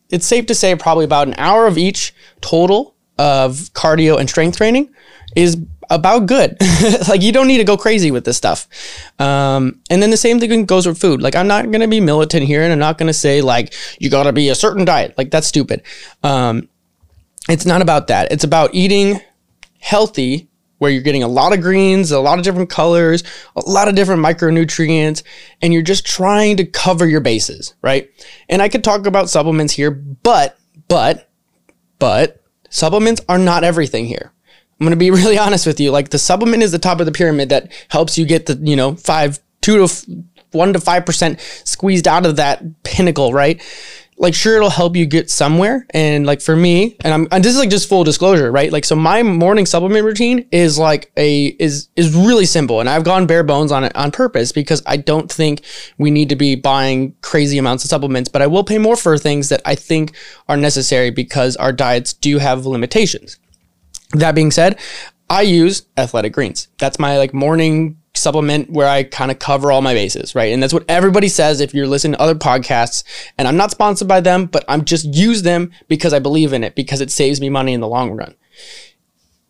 it's 0.09 0.25
safe 0.25 0.45
to 0.47 0.55
say 0.55 0.75
probably 0.75 1.05
about 1.05 1.27
an 1.27 1.35
hour 1.37 1.67
of 1.67 1.77
each 1.77 2.13
total 2.41 2.95
of 3.17 3.53
cardio 3.73 4.19
and 4.19 4.29
strength 4.29 4.57
training 4.57 4.93
is 5.35 5.57
about 5.89 6.25
good. 6.25 6.57
like 7.07 7.21
you 7.21 7.31
don't 7.31 7.47
need 7.47 7.57
to 7.57 7.63
go 7.63 7.77
crazy 7.77 8.11
with 8.11 8.25
this 8.25 8.37
stuff. 8.37 8.67
Um, 9.19 9.81
and 9.89 10.01
then 10.01 10.09
the 10.09 10.17
same 10.17 10.39
thing 10.39 10.65
goes 10.65 10.87
with 10.87 10.99
food. 10.99 11.21
Like 11.21 11.35
I'm 11.35 11.47
not 11.47 11.69
gonna 11.71 11.87
be 11.87 11.99
militant 11.99 12.45
here, 12.45 12.63
and 12.63 12.71
I'm 12.71 12.79
not 12.79 12.97
gonna 12.97 13.13
say 13.13 13.41
like 13.41 13.73
you 13.99 14.09
gotta 14.09 14.33
be 14.33 14.49
a 14.49 14.55
certain 14.55 14.85
diet. 14.85 15.17
Like 15.17 15.31
that's 15.31 15.47
stupid. 15.47 15.83
Um, 16.23 16.69
it's 17.49 17.65
not 17.65 17.81
about 17.81 18.07
that. 18.07 18.31
It's 18.31 18.43
about 18.43 18.73
eating 18.73 19.21
healthy, 19.79 20.47
where 20.77 20.91
you're 20.91 21.01
getting 21.01 21.23
a 21.23 21.27
lot 21.27 21.53
of 21.53 21.61
greens, 21.61 22.11
a 22.11 22.19
lot 22.19 22.37
of 22.37 22.43
different 22.43 22.69
colors, 22.69 23.23
a 23.55 23.61
lot 23.69 23.87
of 23.87 23.95
different 23.95 24.23
micronutrients, 24.23 25.23
and 25.61 25.73
you're 25.73 25.81
just 25.81 26.05
trying 26.05 26.57
to 26.57 26.65
cover 26.65 27.07
your 27.07 27.21
bases, 27.21 27.73
right? 27.81 28.09
And 28.49 28.61
I 28.61 28.69
could 28.69 28.83
talk 28.83 29.05
about 29.05 29.29
supplements 29.29 29.73
here, 29.73 29.91
but 29.91 30.57
but 30.87 31.29
but 31.99 32.41
supplements 32.69 33.21
are 33.29 33.37
not 33.37 33.63
everything 33.63 34.05
here 34.05 34.33
I'm 34.79 34.85
going 34.85 34.91
to 34.91 34.97
be 34.97 35.11
really 35.11 35.37
honest 35.37 35.65
with 35.65 35.79
you. 35.79 35.91
Like 35.91 36.09
the 36.09 36.19
supplement 36.19 36.63
is 36.63 36.71
the 36.71 36.79
top 36.79 36.99
of 36.99 37.05
the 37.05 37.11
pyramid 37.11 37.49
that 37.49 37.71
helps 37.89 38.17
you 38.17 38.25
get 38.25 38.45
the, 38.45 38.55
you 38.55 38.75
know, 38.75 38.95
five, 38.95 39.39
two 39.61 39.77
to 39.77 39.83
f- 39.83 40.05
one 40.51 40.73
to 40.73 40.79
5% 40.79 41.67
squeezed 41.67 42.07
out 42.07 42.25
of 42.25 42.37
that 42.37 42.83
pinnacle, 42.83 43.33
right? 43.33 43.61
Like 44.17 44.33
sure, 44.33 44.55
it'll 44.55 44.69
help 44.69 44.95
you 44.95 45.05
get 45.05 45.29
somewhere. 45.29 45.85
And 45.89 46.25
like 46.25 46.41
for 46.41 46.55
me, 46.55 46.95
and 47.01 47.13
I'm, 47.13 47.27
and 47.31 47.43
this 47.43 47.53
is 47.53 47.59
like 47.59 47.69
just 47.69 47.89
full 47.89 48.05
disclosure, 48.05 48.49
right? 48.49 48.71
Like, 48.71 48.85
so 48.85 48.95
my 48.95 49.23
morning 49.23 49.65
supplement 49.65 50.05
routine 50.05 50.47
is 50.51 50.79
like 50.79 51.11
a, 51.17 51.47
is, 51.59 51.89
is 51.97 52.15
really 52.15 52.45
simple. 52.45 52.79
And 52.79 52.87
I've 52.87 53.03
gone 53.03 53.27
bare 53.27 53.43
bones 53.43 53.73
on 53.73 53.83
it 53.83 53.93
on 53.95 54.11
purpose 54.11 54.53
because 54.53 54.81
I 54.85 54.97
don't 54.97 55.29
think 55.29 55.63
we 55.97 56.11
need 56.11 56.29
to 56.29 56.37
be 56.37 56.55
buying 56.55 57.13
crazy 57.21 57.57
amounts 57.57 57.83
of 57.83 57.89
supplements, 57.89 58.29
but 58.29 58.41
I 58.41 58.47
will 58.47 58.63
pay 58.63 58.77
more 58.77 58.95
for 58.95 59.17
things 59.17 59.49
that 59.49 59.61
I 59.65 59.75
think 59.75 60.15
are 60.47 60.57
necessary 60.57 61.09
because 61.09 61.57
our 61.57 61.73
diets 61.73 62.13
do 62.13 62.37
have 62.37 62.65
limitations. 62.65 63.37
That 64.13 64.33
being 64.33 64.51
said, 64.51 64.79
I 65.29 65.41
use 65.41 65.87
athletic 65.97 66.33
greens. 66.33 66.67
That's 66.77 66.99
my 66.99 67.17
like 67.17 67.33
morning 67.33 67.97
supplement 68.25 68.71
where 68.71 68.87
I 68.87 69.03
kind 69.03 69.29
of 69.29 69.37
cover 69.37 69.71
all 69.71 69.83
my 69.83 69.93
bases, 69.93 70.33
right? 70.33 70.51
And 70.51 70.61
that's 70.61 70.73
what 70.73 70.83
everybody 70.89 71.27
says 71.27 71.61
if 71.61 71.75
you're 71.75 71.85
listening 71.85 72.13
to 72.13 72.21
other 72.21 72.33
podcasts. 72.33 73.03
And 73.37 73.47
I'm 73.47 73.55
not 73.55 73.69
sponsored 73.69 74.07
by 74.07 74.19
them, 74.19 74.47
but 74.47 74.65
I'm 74.67 74.83
just 74.83 75.05
use 75.13 75.43
them 75.43 75.71
because 75.87 76.11
I 76.11 76.17
believe 76.17 76.51
in 76.51 76.63
it 76.63 76.73
because 76.73 77.01
it 77.01 77.11
saves 77.11 77.39
me 77.39 77.49
money 77.49 77.71
in 77.71 77.81
the 77.81 77.87
long 77.87 78.11
run. 78.11 78.33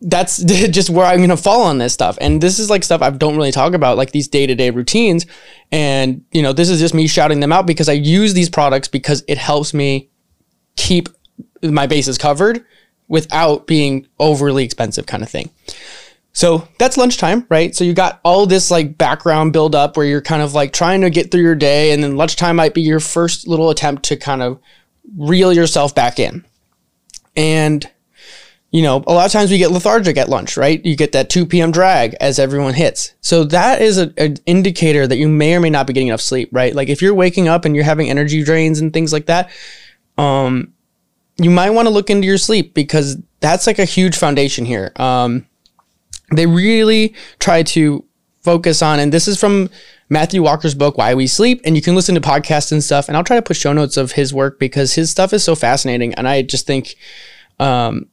That's 0.02 0.42
just 0.44 0.90
where 0.90 1.06
I'm 1.06 1.22
gonna 1.22 1.38
fall 1.38 1.62
on 1.62 1.78
this 1.78 1.94
stuff. 1.94 2.18
And 2.20 2.42
this 2.42 2.58
is 2.58 2.68
like 2.68 2.84
stuff 2.84 3.00
I 3.00 3.08
don't 3.08 3.36
really 3.36 3.50
talk 3.50 3.72
about, 3.72 3.96
like 3.96 4.12
these 4.12 4.28
day-to-day 4.28 4.70
routines. 4.70 5.24
And 5.72 6.22
you 6.32 6.42
know, 6.42 6.52
this 6.52 6.68
is 6.68 6.78
just 6.78 6.92
me 6.92 7.06
shouting 7.06 7.40
them 7.40 7.52
out 7.52 7.66
because 7.66 7.88
I 7.88 7.94
use 7.94 8.34
these 8.34 8.50
products 8.50 8.88
because 8.88 9.24
it 9.26 9.38
helps 9.38 9.72
me 9.72 10.10
keep 10.76 11.08
my 11.62 11.86
bases 11.86 12.18
covered 12.18 12.62
without 13.08 13.66
being 13.66 14.06
overly 14.18 14.64
expensive 14.64 15.06
kind 15.06 15.22
of 15.22 15.30
thing. 15.30 15.48
So 16.36 16.68
that's 16.78 16.98
lunchtime, 16.98 17.46
right? 17.48 17.74
So 17.74 17.82
you 17.82 17.94
got 17.94 18.20
all 18.22 18.44
this 18.44 18.70
like 18.70 18.98
background 18.98 19.54
build 19.54 19.74
up 19.74 19.96
where 19.96 20.04
you're 20.04 20.20
kind 20.20 20.42
of 20.42 20.52
like 20.52 20.74
trying 20.74 21.00
to 21.00 21.08
get 21.08 21.30
through 21.30 21.40
your 21.40 21.54
day 21.54 21.92
and 21.92 22.04
then 22.04 22.18
lunchtime 22.18 22.56
might 22.56 22.74
be 22.74 22.82
your 22.82 23.00
first 23.00 23.48
little 23.48 23.70
attempt 23.70 24.02
to 24.02 24.18
kind 24.18 24.42
of 24.42 24.60
reel 25.16 25.50
yourself 25.50 25.94
back 25.94 26.18
in. 26.18 26.44
And 27.38 27.90
you 28.70 28.82
know, 28.82 29.02
a 29.06 29.14
lot 29.14 29.24
of 29.24 29.32
times 29.32 29.50
we 29.50 29.56
get 29.56 29.70
lethargic 29.70 30.18
at 30.18 30.28
lunch, 30.28 30.58
right? 30.58 30.84
You 30.84 30.94
get 30.94 31.12
that 31.12 31.30
2 31.30 31.46
p.m. 31.46 31.72
drag 31.72 32.12
as 32.20 32.38
everyone 32.38 32.74
hits. 32.74 33.14
So 33.22 33.44
that 33.44 33.80
is 33.80 33.96
an 33.96 34.36
indicator 34.44 35.06
that 35.06 35.16
you 35.16 35.28
may 35.28 35.54
or 35.54 35.60
may 35.60 35.70
not 35.70 35.86
be 35.86 35.94
getting 35.94 36.08
enough 36.08 36.20
sleep, 36.20 36.50
right? 36.52 36.74
Like 36.74 36.90
if 36.90 37.00
you're 37.00 37.14
waking 37.14 37.48
up 37.48 37.64
and 37.64 37.74
you're 37.74 37.82
having 37.82 38.10
energy 38.10 38.42
drains 38.42 38.78
and 38.78 38.92
things 38.92 39.10
like 39.10 39.24
that, 39.24 39.48
um, 40.18 40.74
you 41.38 41.48
might 41.48 41.70
want 41.70 41.88
to 41.88 41.94
look 41.94 42.10
into 42.10 42.26
your 42.26 42.36
sleep 42.36 42.74
because 42.74 43.16
that's 43.40 43.66
like 43.66 43.78
a 43.78 43.86
huge 43.86 44.18
foundation 44.18 44.66
here. 44.66 44.92
Um, 44.96 45.46
they 46.32 46.46
really 46.46 47.14
try 47.38 47.62
to 47.62 48.04
focus 48.42 48.82
on, 48.82 49.00
and 49.00 49.12
this 49.12 49.26
is 49.26 49.38
from 49.38 49.70
Matthew 50.08 50.42
Walker's 50.42 50.74
book, 50.74 50.96
Why 50.96 51.14
We 51.14 51.26
Sleep, 51.26 51.60
and 51.64 51.74
you 51.74 51.82
can 51.82 51.94
listen 51.94 52.14
to 52.14 52.20
podcasts 52.20 52.70
and 52.70 52.82
stuff. 52.82 53.08
And 53.08 53.16
I'll 53.16 53.24
try 53.24 53.36
to 53.36 53.42
put 53.42 53.56
show 53.56 53.72
notes 53.72 53.96
of 53.96 54.12
his 54.12 54.32
work 54.32 54.58
because 54.58 54.94
his 54.94 55.10
stuff 55.10 55.32
is 55.32 55.42
so 55.42 55.54
fascinating. 55.54 56.14
And 56.14 56.28
I 56.28 56.42
just 56.42 56.66
think 56.66 56.94
um, 57.58 58.06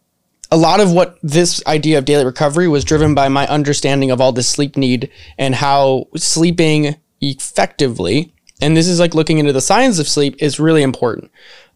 a 0.52 0.58
lot 0.58 0.80
of 0.80 0.92
what 0.92 1.18
this 1.22 1.62
idea 1.68 1.98
of 1.98 2.06
daily 2.06 2.26
recovery 2.26 2.68
was 2.68 2.84
driven 2.84 3.14
by 3.14 3.30
my 3.30 3.48
understanding 3.48 4.12
of 4.12 4.20
all 4.20 4.32
this 4.32 4.48
sleep 4.48 4.76
need 4.76 5.12
and 5.38 5.56
how 5.56 6.08
sleeping 6.16 6.96
effectively, 7.22 8.34
and 8.62 8.76
this 8.76 8.88
is 8.88 9.00
like 9.00 9.14
looking 9.14 9.38
into 9.38 9.54
the 9.54 9.62
science 9.62 10.00
of 10.00 10.08
sleep, 10.08 10.36
is 10.40 10.60
really 10.60 10.82
important. 10.82 11.32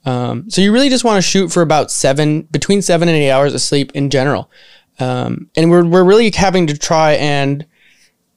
Um, 0.05 0.49
so 0.49 0.61
you 0.61 0.71
really 0.71 0.89
just 0.89 1.03
want 1.03 1.17
to 1.17 1.27
shoot 1.27 1.51
for 1.51 1.61
about 1.61 1.91
seven, 1.91 2.43
between 2.43 2.81
seven 2.81 3.07
and 3.07 3.17
eight 3.17 3.29
hours 3.29 3.53
of 3.53 3.61
sleep 3.61 3.91
in 3.93 4.09
general. 4.09 4.49
Um, 4.99 5.49
and 5.55 5.69
we're, 5.69 5.85
we're 5.85 6.03
really 6.03 6.31
having 6.31 6.67
to 6.67 6.77
try 6.77 7.13
and 7.13 7.65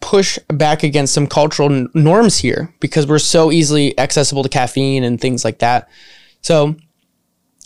push 0.00 0.38
back 0.49 0.83
against 0.83 1.14
some 1.14 1.26
cultural 1.26 1.71
n- 1.71 1.88
norms 1.95 2.38
here 2.38 2.73
because 2.81 3.07
we're 3.07 3.19
so 3.19 3.52
easily 3.52 3.99
accessible 3.99 4.43
to 4.43 4.49
caffeine 4.49 5.05
and 5.05 5.21
things 5.21 5.45
like 5.45 5.59
that. 5.59 5.88
So, 6.43 6.76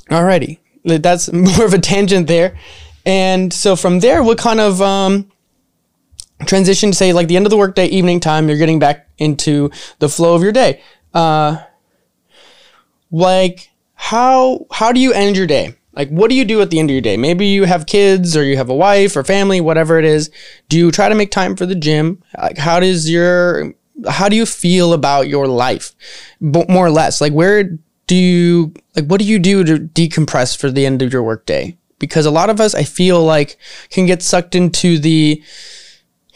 alrighty, 0.08 0.58
that's 0.84 1.32
more 1.32 1.64
of 1.64 1.74
a 1.74 1.78
tangent 1.78 2.26
there. 2.26 2.58
And 3.06 3.52
so 3.52 3.76
from 3.76 4.00
there, 4.00 4.22
we'll 4.22 4.36
kind 4.36 4.60
of 4.60 4.80
um, 4.80 5.30
transition 6.46 6.90
to 6.90 6.96
say 6.96 7.12
like 7.12 7.28
the 7.28 7.36
end 7.36 7.46
of 7.46 7.50
the 7.50 7.56
workday, 7.56 7.86
evening 7.86 8.20
time, 8.20 8.48
you're 8.48 8.58
getting 8.58 8.78
back 8.78 9.08
into 9.18 9.70
the 9.98 10.08
flow 10.08 10.34
of 10.34 10.42
your 10.42 10.52
day. 10.52 10.82
Uh, 11.12 11.58
like 13.10 13.70
how 13.94 14.66
how 14.72 14.92
do 14.92 15.00
you 15.00 15.12
end 15.12 15.36
your 15.36 15.46
day? 15.46 15.76
Like 15.96 16.08
what 16.08 16.28
do 16.28 16.36
you 16.36 16.44
do 16.44 16.60
at 16.60 16.70
the 16.70 16.78
end 16.78 16.90
of 16.90 16.94
your 16.94 17.00
day? 17.00 17.16
Maybe 17.16 17.46
you 17.46 17.64
have 17.64 17.86
kids 17.86 18.36
or 18.36 18.44
you 18.44 18.56
have 18.56 18.68
a 18.68 18.74
wife 18.74 19.16
or 19.16 19.24
family, 19.24 19.60
whatever 19.60 19.98
it 19.98 20.04
is. 20.04 20.30
Do 20.68 20.78
you 20.78 20.90
try 20.90 21.08
to 21.08 21.14
make 21.14 21.30
time 21.30 21.56
for 21.56 21.66
the 21.66 21.74
gym? 21.74 22.22
Like 22.36 22.58
how 22.58 22.80
does 22.80 23.08
your 23.08 23.74
how 24.08 24.28
do 24.28 24.36
you 24.36 24.44
feel 24.46 24.92
about 24.92 25.28
your 25.28 25.46
life? 25.46 25.94
more 26.40 26.86
or 26.86 26.90
less, 26.90 27.20
like 27.20 27.32
where 27.32 27.78
do 28.06 28.16
you 28.16 28.74
like 28.96 29.06
what 29.06 29.20
do 29.20 29.26
you 29.26 29.38
do 29.38 29.64
to 29.64 29.78
decompress 29.78 30.56
for 30.56 30.70
the 30.70 30.84
end 30.84 31.02
of 31.02 31.12
your 31.12 31.22
workday? 31.22 31.76
Because 31.98 32.26
a 32.26 32.30
lot 32.30 32.50
of 32.50 32.60
us 32.60 32.74
I 32.74 32.82
feel 32.82 33.22
like 33.24 33.56
can 33.90 34.06
get 34.06 34.22
sucked 34.22 34.54
into 34.54 34.98
the 34.98 35.42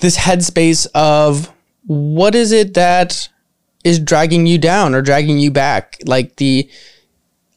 this 0.00 0.16
headspace 0.16 0.86
of 0.94 1.52
what 1.86 2.34
is 2.34 2.52
it 2.52 2.74
that 2.74 3.28
is 3.84 3.98
dragging 3.98 4.46
you 4.46 4.58
down 4.58 4.94
or 4.94 5.02
dragging 5.02 5.38
you 5.38 5.50
back? 5.50 5.98
Like 6.04 6.36
the 6.36 6.70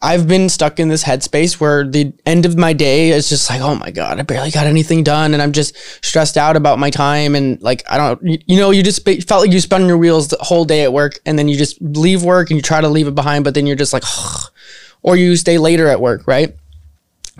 I've 0.04 0.28
been 0.28 0.50
stuck 0.50 0.80
in 0.80 0.88
this 0.88 1.04
headspace 1.04 1.60
where 1.60 1.88
the 1.88 2.12
end 2.26 2.48
of 2.48 2.58
my 2.58 2.74
day 2.74 3.10
is 3.10 3.30
just 3.30 3.50
like, 3.50 3.62
oh 3.62 3.76
my 3.76 3.92
God, 3.92 4.20
I 4.20 4.24
barely 4.24 4.50
got 4.50 4.66
anything 4.66 5.04
done. 5.04 5.34
And 5.34 5.42
I'm 5.44 5.52
just 5.52 5.76
stressed 6.04 6.38
out 6.38 6.56
about 6.56 6.80
my 6.80 6.90
time. 6.90 7.36
And 7.36 7.62
like, 7.62 7.84
I 7.90 7.98
don't, 7.98 8.20
you 8.24 8.58
know, 8.58 8.72
you 8.72 8.82
just 8.82 9.06
felt 9.06 9.44
like 9.44 9.52
you 9.52 9.60
spun 9.60 9.86
your 9.86 9.98
wheels 9.98 10.30
the 10.30 10.38
whole 10.40 10.66
day 10.66 10.84
at 10.84 10.92
work 10.92 11.20
and 11.26 11.38
then 11.38 11.48
you 11.48 11.56
just 11.56 11.80
leave 11.82 12.24
work 12.24 12.50
and 12.50 12.58
you 12.58 12.64
try 12.64 12.82
to 12.82 12.90
leave 12.90 13.08
it 13.08 13.14
behind, 13.14 13.44
but 13.44 13.54
then 13.54 13.68
you're 13.68 13.76
just 13.76 13.94
like, 13.94 14.04
or 15.04 15.16
you 15.16 15.36
stay 15.36 15.60
later 15.60 15.88
at 15.88 16.02
work, 16.02 16.26
right? 16.26 16.56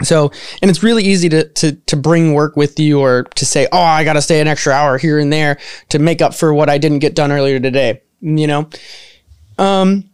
So, 0.04 0.32
and 0.62 0.70
it's 0.70 0.84
really 0.84 1.04
easy 1.04 1.30
to, 1.30 1.48
to, 1.48 1.74
to 1.74 1.96
bring 1.96 2.34
work 2.34 2.56
with 2.56 2.80
you 2.80 3.00
or 3.00 3.24
to 3.24 3.46
say, 3.46 3.68
oh, 3.72 3.82
I 3.82 4.04
got 4.04 4.14
to 4.14 4.22
stay 4.22 4.40
an 4.40 4.48
extra 4.48 4.74
hour 4.74 5.00
here 5.00 5.18
and 5.18 5.34
there 5.34 5.58
to 5.90 6.00
make 6.00 6.22
up 6.22 6.36
for 6.36 6.54
what 6.54 6.70
I 6.70 6.78
didn't 6.78 7.00
get 7.00 7.16
done 7.16 7.32
earlier 7.32 7.60
today, 7.60 8.02
you 8.22 8.48
know? 8.48 8.70
Um, 9.58 10.11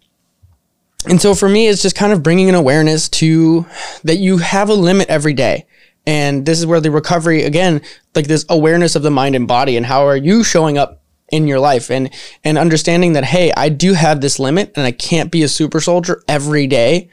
and 1.09 1.21
so 1.21 1.33
for 1.33 1.47
me, 1.47 1.67
it's 1.67 1.81
just 1.81 1.95
kind 1.95 2.11
of 2.11 2.21
bringing 2.21 2.49
an 2.49 2.55
awareness 2.55 3.07
to 3.09 3.65
that 4.03 4.17
you 4.17 4.37
have 4.37 4.69
a 4.69 4.73
limit 4.73 5.09
every 5.09 5.33
day. 5.33 5.65
And 6.05 6.45
this 6.45 6.59
is 6.59 6.65
where 6.65 6.79
the 6.79 6.91
recovery, 6.91 7.43
again, 7.43 7.81
like 8.15 8.27
this 8.27 8.45
awareness 8.49 8.95
of 8.95 9.03
the 9.03 9.11
mind 9.11 9.35
and 9.35 9.47
body 9.47 9.77
and 9.77 9.85
how 9.85 10.05
are 10.05 10.17
you 10.17 10.43
showing 10.43 10.77
up 10.77 11.01
in 11.29 11.47
your 11.47 11.59
life 11.59 11.89
and, 11.89 12.13
and 12.43 12.57
understanding 12.57 13.13
that, 13.13 13.25
hey, 13.25 13.51
I 13.55 13.69
do 13.69 13.93
have 13.93 14.21
this 14.21 14.39
limit 14.39 14.73
and 14.75 14.85
I 14.85 14.91
can't 14.91 15.31
be 15.31 15.43
a 15.43 15.49
super 15.49 15.81
soldier 15.81 16.23
every 16.27 16.67
day. 16.67 17.09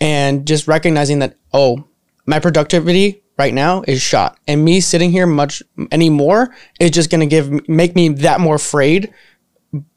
And 0.00 0.46
just 0.46 0.68
recognizing 0.68 1.18
that, 1.18 1.36
oh, 1.52 1.84
my 2.26 2.38
productivity 2.40 3.22
right 3.38 3.54
now 3.54 3.82
is 3.86 4.00
shot 4.02 4.38
and 4.46 4.64
me 4.64 4.80
sitting 4.80 5.10
here 5.10 5.26
much 5.26 5.62
anymore 5.92 6.54
is 6.80 6.90
just 6.90 7.10
going 7.10 7.20
to 7.20 7.26
give, 7.26 7.68
make 7.68 7.94
me 7.94 8.08
that 8.08 8.40
more 8.40 8.56
afraid 8.56 9.12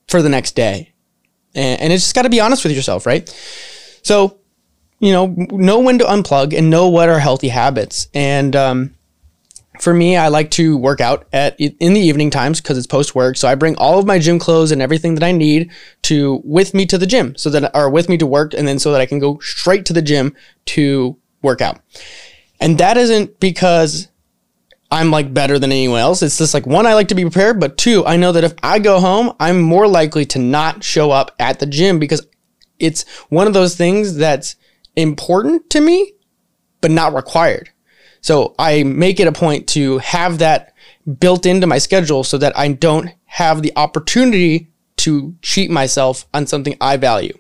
for 0.08 0.22
the 0.22 0.30
next 0.30 0.56
day 0.56 0.91
and, 1.56 1.82
and 1.82 1.94
it's 1.94 2.04
just 2.04 2.16
got 2.16 2.24
to 2.24 2.30
be 2.30 2.40
honest 2.40 2.64
with 2.64 2.74
yourself, 2.74 3.06
right? 3.06 3.30
So, 4.04 4.40
you 5.00 5.12
know, 5.12 5.28
know 5.52 5.80
when 5.80 5.98
to 6.00 6.06
unplug 6.06 6.58
and 6.58 6.70
know 6.70 6.88
what 6.90 7.10
are 7.10 7.20
healthy 7.20 7.50
habits. 7.50 8.08
And 8.14 8.56
um, 8.56 8.96
for 9.80 9.94
me, 9.94 10.16
I 10.16 10.28
like 10.28 10.52
to 10.52 10.78
work 10.78 11.02
out 11.02 11.28
at 11.34 11.60
in 11.60 11.94
the 11.94 12.00
evening 12.00 12.30
times 12.30 12.62
because 12.62 12.78
it's 12.78 12.88
post 12.88 13.16
work. 13.16 13.36
So 13.38 13.48
I 13.48 13.56
bring 13.56 13.76
all 13.78 13.98
of 13.98 14.06
my 14.06 14.20
gym 14.20 14.38
clothes 14.38 14.72
and 14.72 14.82
everything 14.82 15.16
that 15.16 15.24
I 15.24 15.32
need 15.32 15.72
to 16.04 16.42
with 16.44 16.74
me 16.74 16.86
to 16.86 16.98
the 16.98 17.08
gym, 17.08 17.36
so 17.36 17.50
that 17.50 17.76
or 17.76 17.90
with 17.90 18.10
me 18.10 18.18
to 18.18 18.28
work, 18.28 18.54
and 18.54 18.68
then 18.68 18.78
so 18.78 18.92
that 18.92 19.02
I 19.02 19.08
can 19.08 19.20
go 19.20 19.40
straight 19.40 19.86
to 19.88 19.94
the 19.94 20.02
gym 20.02 20.36
to 20.68 21.18
work 21.42 21.62
out. 21.62 21.80
And 22.60 22.78
that 22.78 22.96
isn't 22.96 23.40
because 23.40 24.08
I'm 24.92 25.10
like 25.10 25.34
better 25.34 25.58
than 25.58 25.72
anyone 25.72 26.02
else. 26.02 26.22
It's 26.22 26.38
just 26.38 26.54
like 26.54 26.68
one, 26.68 26.86
I 26.86 26.94
like 26.94 27.08
to 27.08 27.16
be 27.16 27.24
prepared, 27.24 27.60
but 27.60 27.78
two, 27.78 28.06
I 28.06 28.18
know 28.18 28.34
that 28.34 28.44
if 28.44 28.54
I 28.62 28.78
go 28.80 29.00
home, 29.00 29.34
I'm 29.40 29.62
more 29.62 29.88
likely 29.88 30.26
to 30.28 30.40
not 30.40 30.84
show 30.84 31.12
up 31.12 31.34
at 31.40 31.60
the 31.60 31.66
gym 31.66 31.98
because 31.98 32.28
it's 32.78 33.08
one 33.30 33.48
of 33.48 33.54
those 33.54 33.76
things 33.76 34.18
that's 34.18 34.58
important 34.96 35.70
to 35.70 35.80
me, 35.80 36.14
but 36.82 36.92
not 36.92 37.14
required. 37.14 37.70
So 38.20 38.54
I 38.60 38.84
make 38.84 39.20
it 39.20 39.28
a 39.28 39.32
point 39.32 39.68
to 39.70 40.00
have 40.00 40.40
that 40.40 40.74
built 41.20 41.46
into 41.46 41.68
my 41.68 41.78
schedule 41.78 42.24
so 42.24 42.38
that 42.38 42.58
I 42.58 42.68
don't 42.68 43.10
have 43.26 43.62
the 43.62 43.72
opportunity 43.76 44.72
to 44.98 45.36
cheat 45.42 45.72
myself 45.72 46.28
on 46.34 46.46
something 46.46 46.76
I 46.82 46.98
value. 46.98 47.38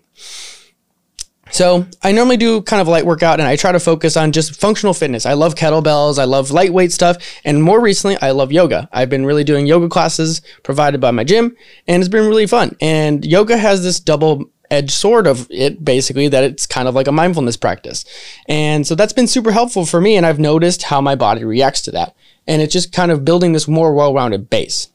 So 1.52 1.86
I 2.02 2.12
normally 2.12 2.38
do 2.38 2.62
kind 2.62 2.82
of 2.82 2.88
light 2.88 3.06
workout 3.06 3.40
and 3.40 3.48
I 3.48 3.56
try 3.56 3.72
to 3.72 3.80
focus 3.80 4.16
on 4.16 4.32
just 4.32 4.60
functional 4.60 4.94
fitness. 4.94 5.26
I 5.26 5.34
love 5.34 5.56
kettlebells. 5.56 6.18
I 6.18 6.24
love 6.24 6.52
lightweight 6.52 6.92
stuff. 6.92 7.18
And 7.44 7.62
more 7.62 7.82
recently, 7.82 8.18
I 8.22 8.32
love 8.32 8.52
yoga. 8.52 8.88
I've 8.92 9.10
been 9.10 9.26
really 9.26 9.44
doing 9.44 9.68
yoga 9.68 9.90
classes 9.90 10.42
provided 10.64 11.02
by 11.02 11.12
my 11.12 11.24
gym 11.24 11.56
and 11.88 12.02
it's 12.02 12.10
been 12.10 12.28
really 12.28 12.48
fun. 12.48 12.76
And 12.80 13.26
yoga 13.26 13.58
has 13.58 13.84
this 13.84 14.00
double 14.00 14.50
edged 14.72 14.92
sword 14.92 15.28
of 15.28 15.46
it 15.52 15.84
basically 15.84 16.30
that 16.30 16.46
it's 16.46 16.66
kind 16.66 16.88
of 16.88 16.96
like 16.96 17.08
a 17.08 17.12
mindfulness 17.12 17.58
practice. 17.58 18.06
And 18.48 18.88
so 18.88 18.96
that's 18.96 19.14
been 19.14 19.28
super 19.28 19.52
helpful 19.52 19.86
for 19.86 20.00
me. 20.00 20.16
And 20.16 20.26
I've 20.26 20.40
noticed 20.40 20.84
how 20.84 21.02
my 21.02 21.16
body 21.16 21.44
reacts 21.44 21.82
to 21.84 21.92
that. 21.92 22.16
And 22.48 22.62
it's 22.62 22.74
just 22.74 22.94
kind 22.94 23.12
of 23.12 23.26
building 23.26 23.52
this 23.52 23.68
more 23.68 23.94
well 23.94 24.14
rounded 24.14 24.50
base. 24.50 24.88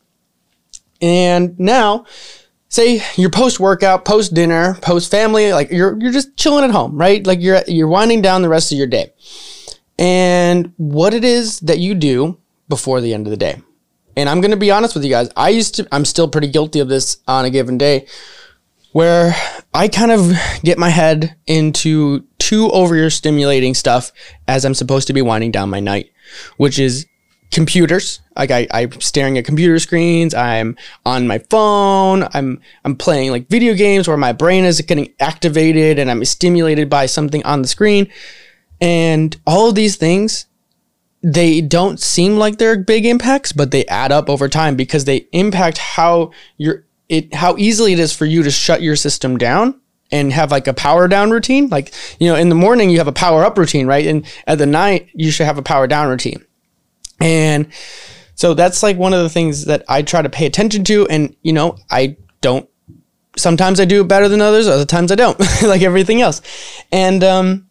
And 1.03 1.59
now, 1.61 2.07
say 2.77 3.03
you're 3.17 3.31
post 3.31 3.59
workout, 3.59 4.05
post 4.05 4.35
dinner, 4.35 4.75
post 4.83 5.11
family, 5.11 5.53
like 5.53 5.71
you're 5.71 5.99
you're 5.99 6.13
just 6.13 6.37
chilling 6.37 6.65
at 6.65 6.71
home, 6.71 6.97
right? 6.97 7.27
Like 7.27 7.41
you're 7.41 7.63
you're 7.67 7.89
winding 7.89 8.23
down 8.23 8.43
the 8.43 8.49
rest 8.49 8.71
of 8.71 8.79
your 8.79 8.87
day. 8.87 9.13
And 9.99 10.73
what 10.77 11.15
it 11.15 11.25
is 11.25 11.59
that 11.61 11.79
you 11.79 11.95
do 11.95 12.39
before 12.69 13.01
the 13.01 13.15
end 13.15 13.27
of 13.27 13.31
the 13.31 13.37
day. 13.37 13.63
And 14.17 14.29
I'm 14.29 14.41
going 14.41 14.51
to 14.51 14.57
be 14.57 14.71
honest 14.71 14.95
with 14.95 15.05
you 15.05 15.11
guys. 15.11 15.29
I 15.37 15.49
used 15.49 15.75
to 15.77 15.89
I'm 15.91 16.05
still 16.05 16.29
pretty 16.29 16.49
guilty 16.49 16.81
of 16.81 16.89
this 16.89 17.19
on 17.27 17.45
a 17.45 17.51
given 17.51 17.79
day 17.79 18.07
where 18.93 19.35
I 19.75 19.89
kind 19.89 20.13
of 20.13 20.33
get 20.63 20.79
my 20.79 20.89
head 20.89 21.37
into 21.47 22.25
too 22.39 22.71
over 22.71 22.95
your 22.97 23.11
stimulating 23.11 23.75
stuff 23.75 24.13
as 24.47 24.65
I'm 24.65 24.75
supposed 24.75 25.07
to 25.09 25.13
be 25.13 25.23
winding 25.23 25.51
down 25.51 25.69
my 25.69 25.81
night, 25.81 26.13
which 26.57 26.79
is 26.79 27.07
computers. 27.51 28.21
Like 28.37 28.51
I, 28.51 28.67
I'm 28.71 29.01
staring 29.01 29.39
at 29.39 29.45
computer 29.45 29.79
screens. 29.79 30.35
I'm 30.35 30.77
on 31.05 31.27
my 31.27 31.39
phone. 31.51 32.27
I'm 32.33 32.61
I'm 32.85 32.97
playing 32.97 33.31
like 33.31 33.49
video 33.49 33.75
games 33.75 34.09
where 34.09 34.17
my 34.17 34.33
brain 34.33 34.65
is 34.65 34.81
getting 34.83 35.13
activated 35.21 35.99
and 35.99 36.11
I'm 36.11 36.25
stimulated 36.25 36.89
by 36.91 37.07
something 37.07 37.45
on 37.45 37.63
the 37.63 37.69
screen. 37.69 38.11
And 38.81 39.37
all 39.47 39.69
of 39.69 39.75
these 39.75 39.97
things, 39.97 40.47
they 41.23 41.61
don't 41.61 41.99
seem 41.99 42.37
like 42.37 42.59
they're 42.59 42.79
big 42.79 43.07
impacts, 43.07 43.53
but 43.53 43.71
they 43.71 43.87
add 43.87 44.13
up 44.13 44.29
over 44.29 44.49
time 44.49 44.77
because 44.77 45.05
they 45.05 45.27
impact 45.33 45.79
how 45.79 46.33
you're 46.57 46.85
it 47.09 47.35
how 47.35 47.57
easily 47.57 47.93
it 47.93 47.99
is 47.99 48.13
for 48.13 48.25
you 48.27 48.43
to 48.43 48.51
shut 48.51 48.83
your 48.83 48.97
system 48.97 49.39
down 49.39 49.81
and 50.13 50.33
have 50.33 50.51
like 50.51 50.67
a 50.67 50.75
power 50.75 51.09
down 51.09 51.31
routine. 51.31 51.69
Like, 51.69 51.93
you 52.21 52.29
know, 52.29 52.37
in 52.37 52.49
the 52.49 52.55
morning 52.55 52.91
you 52.91 52.99
have 52.99 53.09
a 53.09 53.13
power 53.13 53.45
up 53.45 53.59
routine, 53.59 53.87
right? 53.87 54.07
And 54.07 54.25
at 54.47 54.59
the 54.59 54.67
night 54.67 55.09
you 55.15 55.31
should 55.31 55.47
have 55.47 55.59
a 55.59 55.63
power 55.63 55.87
down 55.87 56.09
routine. 56.09 56.46
And 57.21 57.73
so 58.35 58.55
that's 58.55 58.83
like 58.83 58.97
one 58.97 59.15
of 59.15 59.23
the 59.23 59.31
things 59.31 59.65
that 59.65 59.85
I 59.89 60.03
try 60.03 60.23
to 60.23 60.29
pay 60.29 60.47
attention 60.47 60.85
to. 60.85 61.07
And, 61.09 61.35
you 61.43 61.53
know, 61.53 61.77
I 61.91 62.17
don't, 62.41 62.69
sometimes 63.37 63.81
I 63.81 63.85
do 63.85 64.03
it 64.03 64.09
better 64.09 64.29
than 64.29 64.41
others, 64.41 64.69
other 64.69 64.85
times 64.85 65.11
I 65.11 65.15
don't, 65.15 65.39
like 65.63 65.83
everything 65.83 66.21
else. 66.21 66.43
And, 66.93 67.25
um, 67.25 67.67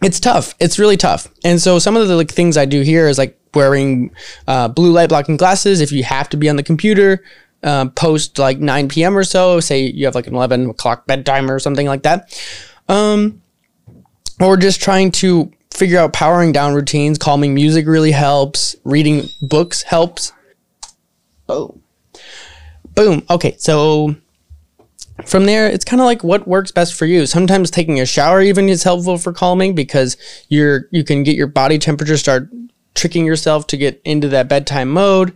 it's 0.00 0.20
tough. 0.20 0.54
It's 0.60 0.78
really 0.78 0.96
tough. 0.96 1.26
And 1.44 1.60
so 1.60 1.78
some 1.78 1.96
of 1.96 2.06
the 2.06 2.16
like 2.16 2.30
things 2.30 2.56
I 2.56 2.66
do 2.66 2.82
here 2.82 3.08
is 3.08 3.18
like 3.18 3.38
wearing 3.54 4.12
uh, 4.46 4.68
blue 4.68 4.92
light 4.92 5.08
blocking 5.08 5.36
glasses 5.36 5.80
if 5.80 5.90
you 5.90 6.04
have 6.04 6.28
to 6.28 6.36
be 6.36 6.48
on 6.48 6.56
the 6.56 6.62
computer 6.62 7.24
uh, 7.62 7.88
post 7.88 8.38
like 8.38 8.58
9 8.58 8.88
p.m. 8.88 9.16
or 9.16 9.24
so. 9.24 9.60
Say 9.60 9.86
you 9.86 10.04
have 10.04 10.14
like 10.14 10.26
an 10.26 10.34
11 10.34 10.70
o'clock 10.70 11.06
bedtime 11.06 11.50
or 11.50 11.58
something 11.58 11.86
like 11.86 12.02
that. 12.04 12.40
Um, 12.88 13.42
or 14.40 14.56
just 14.56 14.80
trying 14.80 15.10
to 15.12 15.50
figure 15.72 15.98
out 15.98 16.12
powering 16.12 16.52
down 16.52 16.74
routines. 16.74 17.18
Calming 17.18 17.54
music 17.54 17.86
really 17.86 18.12
helps. 18.12 18.76
Reading 18.84 19.28
books 19.42 19.82
helps. 19.82 20.32
Boom. 21.46 21.82
Boom. 22.94 23.22
Okay, 23.30 23.56
so 23.58 24.16
from 25.24 25.46
there, 25.46 25.68
it's 25.68 25.84
kind 25.84 26.00
of 26.00 26.06
like 26.06 26.22
what 26.22 26.46
works 26.46 26.70
best 26.70 26.94
for 26.94 27.06
you. 27.06 27.26
Sometimes 27.26 27.70
taking 27.70 28.00
a 28.00 28.06
shower 28.06 28.40
even 28.40 28.68
is 28.68 28.82
helpful 28.82 29.18
for 29.18 29.32
calming 29.32 29.74
because 29.74 30.16
you're 30.48 30.88
you 30.90 31.04
can 31.04 31.22
get 31.22 31.36
your 31.36 31.46
body 31.46 31.78
temperature 31.78 32.16
start 32.16 32.48
tricking 32.94 33.24
yourself 33.24 33.66
to 33.68 33.76
get 33.76 34.00
into 34.04 34.28
that 34.28 34.48
bedtime 34.48 34.88
mode. 34.90 35.32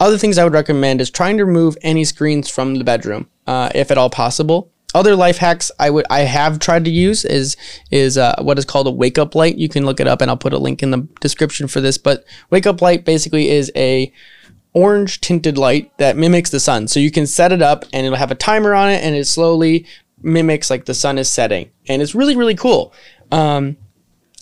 Other 0.00 0.18
things 0.18 0.38
I 0.38 0.44
would 0.44 0.52
recommend 0.52 1.00
is 1.00 1.10
trying 1.10 1.36
to 1.36 1.44
remove 1.44 1.76
any 1.82 2.04
screens 2.04 2.48
from 2.48 2.74
the 2.76 2.84
bedroom, 2.84 3.28
uh, 3.46 3.70
if 3.74 3.90
at 3.90 3.98
all 3.98 4.10
possible. 4.10 4.70
Other 4.94 5.16
life 5.16 5.38
hacks 5.38 5.70
I 5.78 5.90
would 5.90 6.06
I 6.08 6.20
have 6.20 6.58
tried 6.58 6.84
to 6.84 6.90
use 6.90 7.24
is 7.24 7.56
is 7.90 8.16
uh, 8.16 8.36
what 8.40 8.58
is 8.58 8.64
called 8.64 8.86
a 8.86 8.92
wake 8.92 9.18
up 9.18 9.34
light. 9.34 9.58
You 9.58 9.68
can 9.68 9.84
look 9.84 10.00
it 10.00 10.06
up, 10.06 10.20
and 10.20 10.30
I'll 10.30 10.36
put 10.36 10.52
a 10.52 10.58
link 10.58 10.82
in 10.82 10.90
the 10.90 11.08
description 11.20 11.66
for 11.66 11.80
this. 11.80 11.98
But 11.98 12.24
wake 12.50 12.66
up 12.66 12.80
light 12.80 13.04
basically 13.04 13.50
is 13.50 13.72
a 13.74 14.12
orange 14.72 15.20
tinted 15.20 15.56
light 15.56 15.96
that 15.98 16.16
mimics 16.16 16.50
the 16.50 16.60
sun. 16.60 16.88
So 16.88 17.00
you 17.00 17.10
can 17.10 17.26
set 17.26 17.52
it 17.52 17.62
up 17.62 17.84
and 17.92 18.04
it'll 18.04 18.18
have 18.18 18.32
a 18.32 18.36
timer 18.36 18.74
on 18.74 18.90
it 18.90 19.02
and 19.04 19.14
it 19.14 19.24
slowly 19.26 19.86
mimics 20.20 20.68
like 20.68 20.84
the 20.84 20.94
sun 20.94 21.16
is 21.16 21.30
setting. 21.30 21.70
And 21.88 22.02
it's 22.02 22.14
really, 22.14 22.36
really 22.36 22.56
cool. 22.56 22.92
Um, 23.30 23.76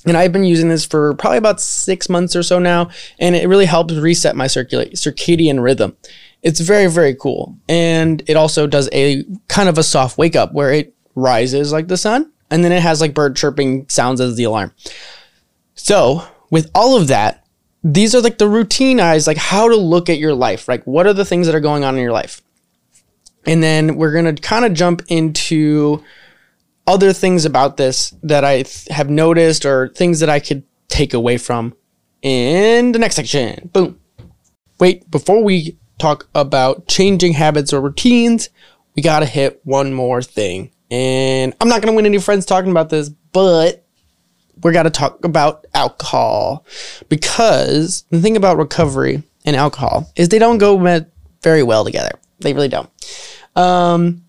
and 0.07 0.17
I've 0.17 0.33
been 0.33 0.45
using 0.45 0.69
this 0.69 0.85
for 0.85 1.15
probably 1.15 1.39
about 1.39 1.61
six 1.61 2.09
months 2.09 2.35
or 2.35 2.43
so 2.43 2.59
now, 2.59 2.91
and 3.21 3.37
it 3.37 3.47
really 3.47 3.67
helps 3.67 3.95
reset 3.95 4.35
my 4.35 4.47
circadian 4.47 5.63
rhythm. 5.63 5.97
It's 6.43 6.61
very, 6.61 6.89
very 6.89 7.15
cool. 7.15 7.57
And 7.69 8.23
it 8.27 8.37
also 8.37 8.67
does 8.67 8.89
a 8.93 9.25
kind 9.49 9.69
of 9.69 9.79
a 9.79 9.83
soft 9.83 10.19
wake 10.19 10.37
up 10.37 10.53
where 10.53 10.73
it 10.73 10.95
rises 11.15 11.73
like 11.73 11.89
the 11.89 11.97
sun, 11.97 12.33
and 12.51 12.65
then 12.65 12.73
it 12.73 12.83
has 12.83 13.01
like 13.01 13.15
bird 13.15 13.37
chirping 13.37 13.89
sounds 13.89 14.21
as 14.21 14.37
the 14.37 14.45
alarm. 14.45 14.73
So, 15.75 16.27
with 16.51 16.71
all 16.75 16.97
of 16.97 17.09
that, 17.09 17.47
these 17.85 18.15
are 18.15 18.21
like 18.21 18.39
the 18.39 18.49
routine 18.49 19.01
eyes, 19.01 19.27
like 19.27 19.37
how 19.37 19.69
to 19.69 19.77
look 19.77 20.09
at 20.11 20.19
your 20.19 20.35
life. 20.35 20.69
Like, 20.69 20.85
what 20.85 21.07
are 21.07 21.13
the 21.13 21.25
things 21.25 21.47
that 21.47 21.55
are 21.55 21.61
going 21.61 21.85
on 21.85 21.97
in 21.97 22.03
your 22.03 22.13
life? 22.13 22.43
And 23.47 23.63
then 23.63 23.97
we're 23.97 24.13
going 24.13 24.35
to 24.35 24.41
kind 24.41 24.65
of 24.65 24.73
jump 24.73 25.03
into 25.09 26.03
other 26.87 27.13
things 27.13 27.45
about 27.45 27.77
this 27.77 28.15
that 28.23 28.45
I 28.45 28.63
th- 28.63 28.89
have 28.91 29.11
noticed 29.11 29.65
or 29.65 29.89
things 29.89 30.21
that 30.21 30.29
I 30.31 30.41
could 30.41 30.65
take 30.89 31.15
away 31.15 31.39
from 31.39 31.75
in 32.23 32.93
the 32.93 32.99
next 32.99 33.17
section. 33.17 33.71
Boom. 33.73 33.99
Wait, 34.79 35.11
before 35.11 35.43
we 35.43 35.77
talk 35.99 36.29
about 36.35 36.87
changing 36.89 37.33
habits 37.35 37.73
or 37.73 37.81
routines, 37.81 38.51
we 38.95 39.03
got 39.03 39.21
to 39.21 39.27
hit 39.27 39.61
one 39.65 39.93
more 39.93 40.23
thing. 40.23 40.71
And 40.91 41.55
I'm 41.61 41.69
not 41.69 41.81
going 41.81 41.93
to 41.93 41.97
win 41.97 42.07
any 42.07 42.19
friends 42.19 42.45
talking 42.45 42.71
about 42.71 42.91
this, 42.91 43.09
but 43.09 43.85
we 44.63 44.73
got 44.73 44.83
to 44.85 44.91
talk 44.91 45.25
about 45.25 45.67
alcohol 45.75 46.67
because 47.09 48.05
the 48.11 48.21
thing 48.21 48.37
about 48.37 48.59
recovery 48.59 49.23
and 49.45 49.57
alcohol 49.57 50.11
is 50.17 50.29
they 50.29 50.39
don't 50.39 50.59
go 50.59 50.77
very 51.43 51.63
well 51.63 51.85
together. 51.85 52.19
They 52.41 52.53
really 52.53 52.69
don't. 52.69 52.91
Um, 53.57 54.25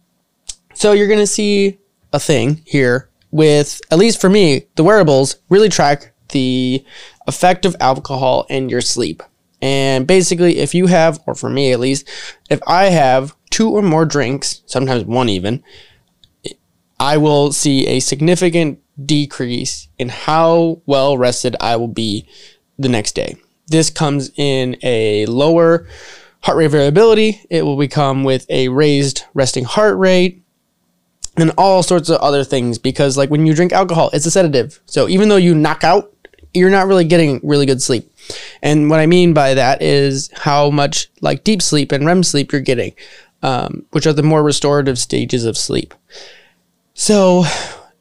so 0.74 0.92
you're 0.92 1.08
going 1.08 1.20
to 1.20 1.28
see 1.28 1.78
a 2.14 2.20
thing 2.20 2.62
here 2.66 3.10
with, 3.32 3.82
at 3.92 3.98
least 3.98 4.22
for 4.22 4.30
me, 4.30 4.68
the 4.76 4.84
wearables 4.84 5.38
really 5.50 5.70
track 5.70 6.14
the 6.30 6.84
effect 7.28 7.66
of 7.66 7.76
alcohol 7.80 8.46
in 8.50 8.70
your 8.70 8.82
sleep. 8.82 9.22
And 9.64 10.06
basically, 10.06 10.58
if 10.58 10.76
you 10.76 10.88
have, 10.88 11.22
or 11.26 11.36
for 11.36 11.50
me 11.50 11.72
at 11.72 11.80
least, 11.80 12.10
if 12.50 12.60
I 12.68 12.88
have 12.88 13.34
two 13.50 13.70
or 13.70 13.82
more 13.82 14.04
drinks, 14.04 14.62
sometimes 14.66 15.06
one 15.06 15.30
even, 15.30 15.64
I 17.00 17.16
will 17.16 17.54
see 17.54 17.88
a 17.88 18.02
significant 18.02 18.82
decrease 19.06 19.88
in 19.98 20.10
how 20.10 20.82
well 20.86 21.18
rested 21.18 21.56
I 21.62 21.78
will 21.78 21.88
be 21.88 22.28
the 22.78 22.90
next 22.90 23.16
day. 23.16 23.38
This 23.68 23.90
comes 23.90 24.32
in 24.36 24.76
a 24.84 25.26
lower 25.28 25.88
heart 26.42 26.58
rate 26.58 26.68
variability. 26.68 27.42
It 27.50 27.64
will 27.64 27.78
become 27.78 28.26
with 28.26 28.46
a 28.50 28.68
raised 28.68 29.24
resting 29.34 29.64
heart 29.64 29.98
rate 29.98 30.44
and 31.38 31.54
all 31.58 31.84
sorts 31.84 32.10
of 32.10 32.20
other 32.20 32.44
things 32.44 32.78
because 32.80 33.16
like 33.16 33.30
when 33.30 33.46
you 33.48 33.54
drink 33.54 33.72
alcohol, 33.72 34.10
it's 34.12 34.26
a 34.26 34.32
sedative. 34.32 34.82
So 34.88 35.08
even 35.08 35.30
though 35.30 35.38
you 35.38 35.56
knock 35.56 35.86
out, 35.86 36.14
you're 36.54 36.70
not 36.70 36.88
really 36.88 37.06
getting 37.06 37.40
really 37.44 37.66
good 37.66 37.82
sleep. 37.82 38.13
And 38.62 38.90
what 38.90 39.00
I 39.00 39.06
mean 39.06 39.34
by 39.34 39.54
that 39.54 39.82
is 39.82 40.30
how 40.34 40.70
much 40.70 41.10
like 41.22 41.44
deep 41.44 41.62
sleep 41.62 41.92
and 41.92 42.06
REM 42.06 42.24
sleep 42.24 42.52
you're 42.52 42.62
getting, 42.62 42.94
um, 43.42 43.86
which 43.92 44.08
are 44.08 44.14
the 44.14 44.24
more 44.24 44.44
restorative 44.44 44.98
stages 44.98 45.46
of 45.46 45.58
sleep. 45.58 45.94
So 46.94 47.46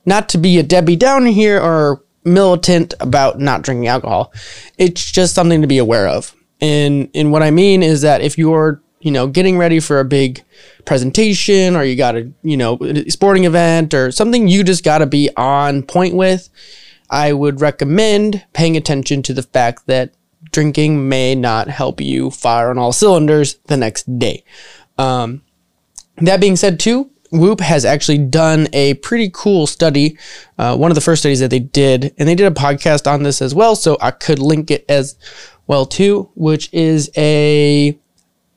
not 0.04 0.28
to 0.30 0.38
be 0.38 0.58
a 0.58 0.62
Debbie 0.62 0.96
Downer 0.96 1.30
here 1.30 1.60
or 1.60 2.02
militant 2.24 2.94
about 3.00 3.40
not 3.40 3.62
drinking 3.62 3.88
alcohol. 3.88 4.32
It's 4.78 5.10
just 5.10 5.34
something 5.34 5.60
to 5.60 5.66
be 5.66 5.78
aware 5.78 6.08
of. 6.08 6.34
And 6.60 7.08
and 7.14 7.32
what 7.32 7.42
I 7.42 7.50
mean 7.50 7.82
is 7.82 8.02
that 8.02 8.20
if 8.20 8.38
you're, 8.38 8.80
you 9.00 9.10
know, 9.10 9.26
getting 9.26 9.58
ready 9.58 9.80
for 9.80 9.98
a 9.98 10.04
big 10.04 10.42
presentation 10.84 11.74
or 11.74 11.82
you 11.84 11.96
got 11.96 12.14
a, 12.14 12.30
you 12.42 12.56
know, 12.56 12.78
sporting 13.08 13.44
event 13.44 13.94
or 13.94 14.12
something 14.12 14.46
you 14.46 14.62
just 14.62 14.84
got 14.84 14.98
to 14.98 15.06
be 15.06 15.28
on 15.36 15.82
point 15.82 16.14
with, 16.14 16.48
I 17.12 17.32
would 17.32 17.60
recommend 17.60 18.44
paying 18.54 18.76
attention 18.76 19.22
to 19.24 19.34
the 19.34 19.42
fact 19.42 19.86
that 19.86 20.14
drinking 20.50 21.08
may 21.08 21.34
not 21.34 21.68
help 21.68 22.00
you 22.00 22.30
fire 22.30 22.70
on 22.70 22.78
all 22.78 22.92
cylinders 22.92 23.56
the 23.66 23.76
next 23.76 24.18
day. 24.18 24.44
Um, 24.98 25.42
that 26.16 26.40
being 26.40 26.56
said, 26.56 26.80
too, 26.80 27.10
Whoop 27.30 27.60
has 27.60 27.84
actually 27.84 28.18
done 28.18 28.68
a 28.72 28.94
pretty 28.94 29.30
cool 29.32 29.66
study, 29.66 30.18
uh, 30.58 30.76
one 30.76 30.90
of 30.90 30.94
the 30.94 31.00
first 31.00 31.22
studies 31.22 31.40
that 31.40 31.50
they 31.50 31.60
did, 31.60 32.14
and 32.18 32.28
they 32.28 32.34
did 32.34 32.46
a 32.46 32.54
podcast 32.54 33.10
on 33.10 33.22
this 33.22 33.40
as 33.40 33.54
well. 33.54 33.74
So 33.76 33.96
I 34.00 34.10
could 34.10 34.38
link 34.38 34.70
it 34.70 34.84
as 34.88 35.16
well 35.66 35.86
too, 35.86 36.30
which 36.34 36.68
is 36.72 37.10
a 37.16 37.98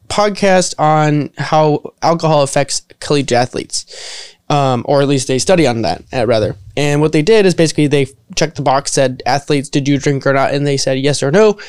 podcast 0.09 0.75
on 0.77 1.31
how 1.37 1.93
alcohol 2.01 2.43
affects 2.43 2.81
collegiate 2.99 3.37
athletes. 3.37 4.34
Um, 4.47 4.86
or 4.88 5.01
at 5.01 5.08
least 5.08 5.31
a 5.31 5.39
study 5.39 5.65
on 5.65 5.81
that, 5.81 6.03
uh, 6.13 6.27
rather. 6.27 6.55
And 6.77 7.01
what 7.01 7.13
they 7.13 7.23
did 7.23 7.47
is 7.47 7.55
basically 7.55 7.88
they 7.88 8.05
checked 8.36 8.58
the 8.58 8.62
box, 8.62 8.91
said, 8.91 9.23
athletes, 9.25 9.69
did 9.69 9.88
you 9.88 9.97
drink 9.97 10.27
or 10.27 10.34
not? 10.34 10.53
And 10.53 10.67
they 10.67 10.77
said 10.77 10.99
yes 10.99 11.23
or 11.23 11.31
no. 11.31 11.60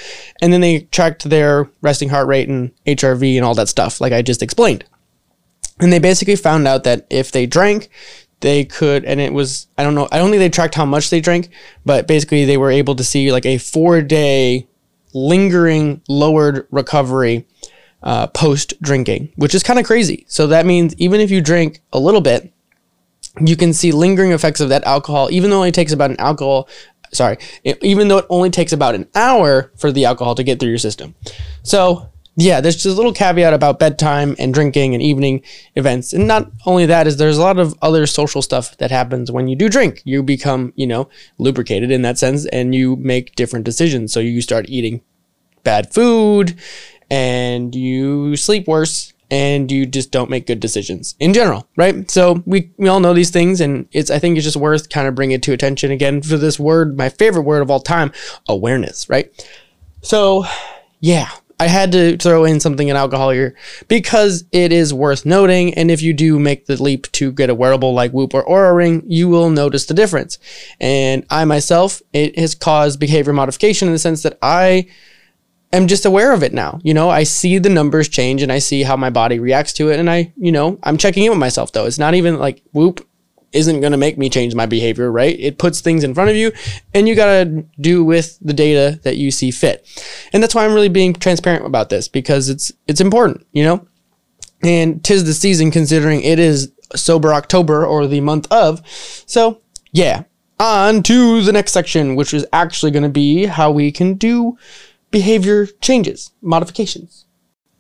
And 0.43 0.53
then 0.53 0.61
they 0.61 0.81
tracked 0.81 1.25
their 1.25 1.71
resting 1.81 2.11
heart 2.11 2.27
rate 2.27 2.51
and 2.51 2.73
HRV 2.87 3.37
and 3.37 3.47
all 3.47 3.55
that 3.55 3.71
stuff, 3.71 3.99
like 3.99 4.13
I 4.13 4.21
just 4.21 4.43
explained. 4.43 4.85
And 5.81 5.91
they 5.91 5.99
basically 5.99 6.37
found 6.37 6.69
out 6.69 6.85
that 6.85 7.07
if 7.09 7.33
they 7.33 7.47
drank, 7.47 7.89
they 8.41 8.65
could, 8.65 9.05
and 9.05 9.21
it 9.21 9.33
was, 9.33 9.69
I 9.79 9.83
don't 9.83 9.95
know, 9.95 10.09
I 10.13 10.19
don't 10.19 10.31
think 10.31 10.41
they 10.41 10.51
tracked 10.51 10.75
how 10.75 10.85
much 10.85 11.11
they 11.11 11.21
drank, 11.21 11.49
but 11.85 12.07
basically 12.07 12.45
they 12.45 12.59
were 12.59 12.71
able 12.71 12.95
to 12.97 13.05
see 13.05 13.33
like 13.33 13.47
a 13.47 13.59
four 13.59 14.03
day 14.03 14.69
lingering 15.15 16.03
lowered 16.09 16.67
recovery 16.71 17.47
uh, 18.03 18.27
post 18.29 18.81
drinking, 18.83 19.33
which 19.37 19.55
is 19.55 19.63
kind 19.63 19.79
of 19.79 19.87
crazy. 19.87 20.27
So 20.29 20.47
that 20.49 20.67
means 20.67 20.95
even 20.99 21.21
if 21.21 21.31
you 21.31 21.41
drink 21.41 21.81
a 21.93 21.99
little 21.99 22.21
bit, 22.21 22.53
you 23.41 23.57
can 23.57 23.73
see 23.73 23.93
lingering 23.93 24.33
effects 24.33 24.61
of 24.61 24.69
that 24.71 24.85
alcohol, 24.85 25.29
even 25.31 25.51
though 25.51 25.57
it 25.57 25.61
only 25.61 25.73
takes 25.73 25.93
about 25.93 26.11
an 26.11 26.21
alcohol, 26.21 26.69
sorry, 27.13 27.39
even 27.65 28.09
though 28.09 28.19
it 28.19 28.27
only 28.29 28.51
takes 28.51 28.73
about 28.73 28.95
an 28.95 29.09
hour 29.15 29.73
for 29.77 29.93
the 29.93 30.05
alcohol 30.05 30.35
to 30.35 30.43
get 30.43 30.59
through 30.61 30.71
your 30.71 30.79
system. 30.79 31.15
So 31.63 32.11
yeah, 32.39 32.61
there's 32.61 32.77
just 32.77 32.87
a 32.87 32.93
little 32.93 33.15
caveat 33.15 33.55
about 33.55 33.79
bedtime 33.79 34.37
and 34.39 34.53
drinking 34.53 34.93
and 34.93 35.03
evening 35.03 35.43
events. 35.75 36.13
And 36.13 36.29
not 36.29 36.51
only 36.67 36.85
that 36.85 37.07
is 37.07 37.17
there's 37.17 37.39
a 37.39 37.43
lot 37.43 37.59
of 37.59 37.75
other 37.81 38.07
social 38.07 38.43
stuff 38.43 38.77
that 38.77 38.91
happens 38.91 39.33
when 39.33 39.49
you 39.49 39.57
do 39.57 39.71
drink. 39.71 40.03
You 40.05 40.23
become, 40.23 40.75
you 40.77 40.87
know, 40.87 41.09
lubricated 41.39 41.91
in 41.91 42.03
that 42.03 42.19
sense 42.19 42.45
and 42.47 42.75
you 42.75 42.97
make 42.97 43.35
different 43.37 43.65
decisions. 43.65 44.13
So 44.13 44.21
you 44.21 44.43
start 44.43 44.69
eating 44.69 45.01
bad 45.65 45.95
food 45.95 46.59
and 47.11 47.75
you 47.75 48.37
sleep 48.37 48.69
worse 48.69 49.15
and 49.31 49.71
you 49.71 49.87
just 49.87 50.13
don't 50.13 50.31
make 50.31 50.47
good 50.47 50.61
decisions 50.61 51.15
in 51.19 51.35
general, 51.35 51.69
right? 51.77 52.11
So 52.11 52.43
we, 52.47 52.71
we 52.77 52.89
all 52.89 53.01
know 53.01 53.15
these 53.15 53.31
things 53.31 53.61
and 53.61 53.89
it's 53.93 54.11
I 54.11 54.19
think 54.19 54.37
it's 54.37 54.45
just 54.45 54.57
worth 54.57 54.89
kind 54.89 55.09
of 55.09 55.15
bringing 55.15 55.37
it 55.37 55.43
to 55.45 55.53
attention 55.53 55.91
again 55.91 56.23
for 56.23 56.37
this 56.37 56.59
word, 56.59 56.97
my 56.97 57.09
favorite 57.09 57.43
word 57.43 57.63
of 57.63 57.71
all 57.71 57.81
time, 57.81 58.13
awareness, 58.49 59.09
right? 59.09 59.31
So 60.03 60.45
yeah, 61.01 61.31
I 61.59 61.69
had 61.69 61.93
to 61.93 62.19
throw 62.19 62.45
in 62.45 62.61
something 62.61 62.89
in 62.89 62.97
alcohol 62.97 63.31
here 63.31 63.57
because 63.89 64.45
it 64.53 64.73
is 64.73 64.93
worth 64.93 65.25
noting. 65.25 65.73
And 65.75 65.91
if 65.91 66.03
you 66.03 66.13
do 66.13 66.39
make 66.39 66.67
the 66.67 66.81
leap 66.81 67.11
to 67.13 67.33
get 67.33 67.49
a 67.49 67.55
wearable 67.55 67.95
like 67.95 68.13
Whoop 68.13 68.35
or 68.35 68.45
Oura 68.45 68.77
Ring, 68.77 69.03
you 69.07 69.29
will 69.29 69.49
notice 69.49 69.87
the 69.87 69.95
difference. 69.95 70.39
And 70.81 71.25
I 71.31 71.45
myself, 71.47 72.03
it 72.13 72.39
has 72.39 72.55
caused 72.55 73.01
behavior 73.01 73.33
modification 73.33 73.89
in 73.89 73.93
the 73.95 73.99
sense 73.99 74.23
that 74.23 74.39
I 74.43 74.89
am 75.73 75.87
just 75.87 76.07
aware 76.07 76.33
of 76.33 76.43
it 76.43 76.53
now. 76.53 76.79
You 76.83 76.95
know, 76.95 77.11
I 77.11 77.25
see 77.25 77.59
the 77.59 77.69
numbers 77.69 78.09
change 78.09 78.43
and 78.43 78.53
I 78.53 78.59
see 78.59 78.83
how 78.83 78.97
my 78.97 79.11
body 79.11 79.39
reacts 79.39 79.73
to 79.75 79.91
it. 79.91 79.99
And 79.99 80.11
I, 80.11 80.33
you 80.37 80.53
know, 80.53 80.79
I'm 80.83 80.97
checking 80.97 81.25
in 81.25 81.31
with 81.31 81.39
myself 81.39 81.73
though. 81.73 81.87
It's 81.87 81.99
not 81.99 82.15
even 82.15 82.39
like 82.39 82.63
Whoop 82.73 83.07
isn't 83.53 83.81
going 83.81 83.93
to 83.93 83.99
make 83.99 84.19
me 84.19 84.29
change 84.29 84.55
my 84.55 84.67
behavior, 84.67 85.11
right? 85.11 85.39
It 85.39 85.59
puts 85.59 85.81
things 85.81 86.05
in 86.05 86.15
front 86.15 86.31
of 86.31 86.37
you 86.37 86.53
and 86.95 87.09
you 87.09 87.15
got 87.15 87.27
to 87.27 87.65
do 87.81 88.05
with 88.05 88.39
the 88.41 88.53
data 88.53 89.01
that 89.03 89.17
you 89.17 89.31
see 89.31 89.51
fit. 89.51 89.87
And 90.33 90.43
that's 90.43 90.55
why 90.55 90.65
I'm 90.65 90.75
really 90.75 90.89
being 90.89 91.15
transparent 91.15 91.65
about 91.65 91.89
this 91.89 92.09
because 92.09 92.49
it's 92.49 92.73
it's 92.87 93.01
important, 93.01 93.47
you 93.53 93.65
know? 93.65 93.87
And 94.63 95.03
tis 95.05 95.25
the 95.25 95.35
season 95.35 95.71
considering 95.71 96.23
it 96.23 96.39
is 96.39 96.73
sober 96.95 97.33
October 97.33 97.87
or 97.87 98.07
the 98.07 98.21
month 98.21 98.51
of. 98.51 98.83
So, 99.27 99.61
yeah. 99.93 100.25
on 100.59 101.03
to 101.05 101.43
the 101.43 101.53
next 101.53 101.73
section, 101.73 102.17
which 102.17 102.33
is 102.33 102.47
actually 102.53 102.91
going 102.91 103.03
to 103.03 103.09
be 103.09 103.45
how 103.47 103.71
we 103.71 103.93
can 103.93 104.15
do 104.15 104.57
behavior 105.11 105.67
changes, 105.81 106.33
modifications. 106.43 107.27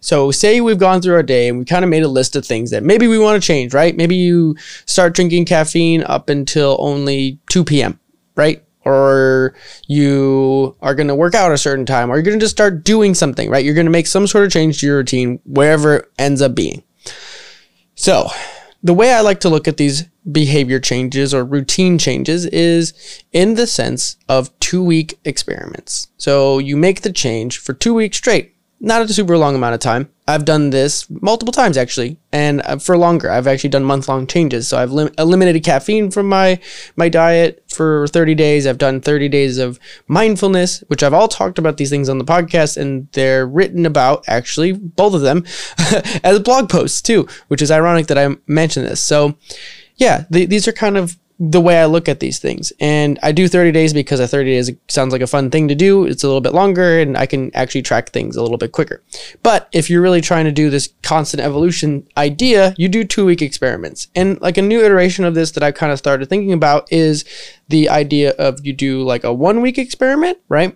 So, 0.01 0.31
say 0.31 0.61
we've 0.61 0.79
gone 0.79 1.03
through 1.03 1.15
our 1.15 1.23
day 1.23 1.49
and 1.49 1.59
we 1.59 1.65
kind 1.65 1.85
of 1.85 1.91
made 1.91 2.05
a 2.05 2.09
list 2.09 2.37
of 2.37 2.47
things 2.47 2.71
that 2.71 2.85
maybe 2.85 3.09
we 3.09 3.19
want 3.19 3.43
to 3.43 3.47
change, 3.47 3.75
right? 3.75 3.97
Maybe 3.97 4.15
you 4.15 4.57
start 4.85 5.15
drinking 5.15 5.47
caffeine 5.47 6.05
up 6.05 6.29
until 6.29 6.77
only 6.79 7.41
2 7.51 7.65
p.m., 7.65 7.99
right? 8.37 8.62
Or 8.85 9.55
you 9.89 10.77
are 10.81 10.95
going 10.95 11.09
to 11.09 11.15
work 11.17 11.35
out 11.35 11.51
a 11.51 11.59
certain 11.59 11.87
time, 11.87 12.09
or 12.09 12.15
you're 12.15 12.23
going 12.23 12.39
to 12.39 12.45
just 12.45 12.55
start 12.55 12.85
doing 12.85 13.15
something, 13.15 13.51
right? 13.51 13.65
You're 13.65 13.75
going 13.75 13.87
to 13.87 13.91
make 13.91 14.07
some 14.07 14.29
sort 14.29 14.45
of 14.45 14.53
change 14.53 14.79
to 14.81 14.87
your 14.87 14.99
routine, 14.99 15.41
wherever 15.45 15.97
it 15.97 16.12
ends 16.19 16.41
up 16.41 16.55
being. 16.55 16.85
So, 17.97 18.29
the 18.83 18.95
way 18.95 19.12
I 19.12 19.21
like 19.21 19.41
to 19.41 19.49
look 19.49 19.67
at 19.69 19.77
these 19.77 20.05
behavior 20.31 20.81
changes 20.81 21.33
or 21.33 21.45
routine 21.45 21.99
changes 21.99 22.47
is 22.47 23.23
in 23.33 23.55
the 23.55 23.67
sense 23.67 24.17
of 24.29 24.57
two 24.61 24.83
week 24.83 25.19
experiments. 25.25 26.09
So 26.17 26.59
you 26.59 26.77
make 26.77 27.03
the 27.03 27.12
change 27.12 27.59
for 27.59 27.73
two 27.73 27.95
weeks 27.95 28.17
straight 28.17 28.56
not 28.79 29.03
a 29.03 29.12
super 29.12 29.39
long 29.39 29.55
amount 29.55 29.75
of 29.75 29.81
time. 29.81 30.11
I've 30.29 30.45
done 30.45 30.71
this 30.71 31.09
multiple 31.09 31.53
times 31.53 31.77
actually, 31.77 32.19
and 32.33 32.61
uh, 32.62 32.79
for 32.79 32.97
longer. 32.97 33.31
I've 33.31 33.47
actually 33.47 33.71
done 33.71 33.85
month 33.85 34.09
long 34.09 34.27
changes. 34.27 34.69
So 34.69 34.77
I've 34.77 34.93
lim- 34.93 35.15
eliminated 35.19 35.65
caffeine 35.65 36.11
from 36.11 36.29
my 36.29 36.61
my 36.97 37.09
diet 37.09 37.65
for 37.69 38.07
30 38.09 38.35
days. 38.35 38.67
I've 38.67 38.79
done 38.79 39.01
30 39.01 39.29
days 39.29 39.59
of 39.59 39.79
mindfulness, 40.09 40.81
which 40.89 41.03
I've 41.03 41.15
all 41.15 41.29
talked 41.29 41.59
about 41.59 41.77
these 41.77 41.91
things 41.91 42.09
on 42.09 42.19
the 42.19 42.25
podcast, 42.25 42.77
and 42.77 43.09
they're 43.12 43.47
written 43.47 43.87
about 43.87 44.25
actually 44.27 44.73
both 44.73 45.15
of 45.15 45.23
them 45.23 45.45
as 46.25 46.41
blog 46.41 46.69
posts 46.69 47.01
too, 47.01 47.29
which 47.49 47.62
is 47.62 47.71
ironic 47.71 48.09
that 48.09 48.19
I 48.19 48.37
mentioned 48.47 48.87
this. 48.87 49.01
So 49.01 49.37
yeah, 49.97 50.25
th- 50.33 50.49
these 50.49 50.69
are 50.69 50.73
kind 50.73 50.97
of 50.97 51.17
the 51.38 51.61
way 51.61 51.79
I 51.79 51.85
look 51.85 52.09
at 52.09 52.20
these 52.20 52.38
things. 52.38 52.72
And 52.81 53.18
I 53.22 53.31
do 53.33 53.46
30 53.46 53.70
days 53.72 53.92
because 53.92 54.20
a 54.20 54.29
30 54.29 54.51
days 54.51 54.70
sounds 54.88 55.12
like 55.12 55.20
a 55.20 55.27
fun 55.27 55.51
thing 55.51 55.68
to 55.68 55.75
do. 55.75 56.05
It's 56.07 56.25
a 56.25 56.27
little 56.27 56.40
bit 56.40 56.55
longer 56.55 56.99
and 56.99 57.16
I 57.16 57.27
can 57.27 57.55
actually 57.55 57.83
track 57.83 58.11
things 58.11 58.37
a 58.37 58.42
little 58.42 58.57
bit 58.57 58.72
quicker. 58.72 59.03
But 59.42 59.68
if 59.72 59.90
you're 59.90 60.01
really 60.01 60.22
trying 60.22 60.46
to 60.46 60.53
do 60.53 60.70
this 60.70 60.88
constant 61.03 61.42
evolution 61.42 62.09
idea, 62.16 62.75
you 62.79 62.88
do 62.88 63.05
two 63.05 63.27
week 63.27 63.42
experiments. 63.42 64.09
And 64.14 64.40
like 64.40 64.57
a 64.57 64.62
new 64.62 64.83
iteration 64.83 65.27
of 65.27 65.35
this 65.35 65.51
that 65.53 65.62
I've 65.62 65.75
kind 65.75 65.92
of 65.92 65.99
started 65.99 66.29
thinking 66.29 66.55
about 66.55 66.90
is 66.90 67.25
the 67.68 67.90
idea 67.90 68.31
of 68.33 68.64
you 68.64 68.72
do 68.72 69.03
like 69.03 69.25
a 69.25 69.33
one 69.33 69.61
week 69.61 69.77
experiment, 69.77 70.38
right? 70.49 70.75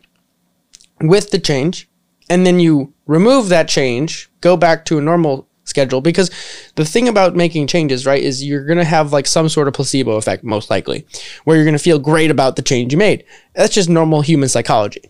With 1.01 1.31
the 1.31 1.39
change. 1.39 1.89
And 2.29 2.47
then 2.47 2.61
you 2.61 2.93
remove 3.07 3.49
that 3.49 3.67
change, 3.67 4.31
go 4.41 4.57
back 4.57 4.85
to 4.85 4.99
a 4.99 5.03
normal 5.03 5.49
schedule. 5.71 6.03
Because 6.03 6.31
the 6.75 6.85
thing 6.85 7.09
about 7.09 7.35
making 7.35 7.67
changes 7.67 8.05
right 8.05 8.23
is 8.23 8.45
you're 8.45 8.67
going 8.67 8.79
to 8.79 8.85
have 8.85 9.13
like 9.13 9.27
some 9.27 9.49
sort 9.49 9.69
of 9.69 9.75
placebo 9.75 10.17
effect 10.17 10.45
most 10.45 10.69
likely 10.69 11.07
where 11.45 11.57
you're 11.57 11.65
going 11.65 11.73
to 11.73 11.83
feel 11.83 11.99
great 11.99 12.31
about 12.31 12.57
the 12.57 12.63
change 12.63 12.93
you 12.93 12.99
made. 12.99 13.25
That's 13.55 13.75
just 13.75 13.89
normal 13.89 14.21
human 14.21 14.49
psychology. 14.49 15.03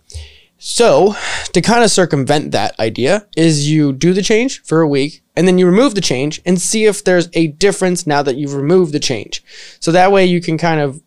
So 0.62 1.14
to 1.52 1.60
kind 1.62 1.82
of 1.82 1.90
circumvent 1.90 2.52
that 2.52 2.78
idea 2.78 3.26
is 3.34 3.70
you 3.70 3.92
do 3.92 4.12
the 4.12 4.22
change 4.22 4.62
for 4.62 4.82
a 4.82 4.88
week 4.88 5.22
and 5.34 5.48
then 5.48 5.56
you 5.58 5.64
remove 5.64 5.94
the 5.94 6.02
change 6.02 6.40
and 6.44 6.60
see 6.60 6.84
if 6.84 7.02
there's 7.02 7.30
a 7.32 7.46
difference 7.48 8.06
now 8.06 8.22
that 8.22 8.36
you've 8.36 8.54
removed 8.54 8.92
the 8.92 9.00
change. 9.00 9.42
So 9.80 9.90
that 9.90 10.12
way 10.12 10.26
you 10.26 10.40
can 10.40 10.58
kind 10.58 10.80
of 10.80 11.02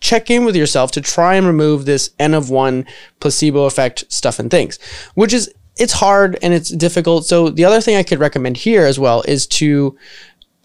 check 0.00 0.30
in 0.30 0.44
with 0.44 0.56
yourself 0.56 0.90
to 0.92 1.00
try 1.00 1.34
and 1.34 1.46
remove 1.46 1.84
this 1.84 2.10
n 2.18 2.32
of 2.32 2.48
one 2.50 2.86
placebo 3.20 3.64
effect 3.64 4.04
stuff 4.08 4.38
and 4.38 4.50
things 4.50 4.78
which 5.14 5.34
is 5.34 5.52
it's 5.76 5.94
hard 5.94 6.38
and 6.42 6.52
it's 6.52 6.70
difficult. 6.70 7.26
So 7.26 7.48
the 7.50 7.64
other 7.64 7.80
thing 7.80 7.96
I 7.96 8.02
could 8.02 8.18
recommend 8.18 8.58
here 8.58 8.84
as 8.84 8.98
well 8.98 9.22
is 9.22 9.46
to 9.48 9.96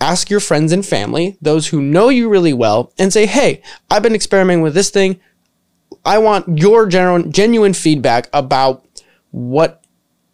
ask 0.02 0.30
your 0.30 0.40
friends 0.40 0.72
and 0.72 0.86
family, 0.86 1.38
those 1.42 1.68
who 1.68 1.82
know 1.82 2.10
you 2.10 2.28
really 2.28 2.54
well, 2.54 2.92
and 3.00 3.14
say, 3.14 3.26
"Hey, 3.26 3.62
I've 3.90 4.04
been 4.04 4.16
experimenting 4.16 4.62
with 4.62 4.74
this 4.74 4.90
thing. 4.90 5.20
I 6.04 6.18
want 6.18 6.60
your 6.60 6.86
general 6.86 7.24
genuine 7.24 7.74
feedback 7.74 8.30
about 8.34 8.86
what 9.32 9.82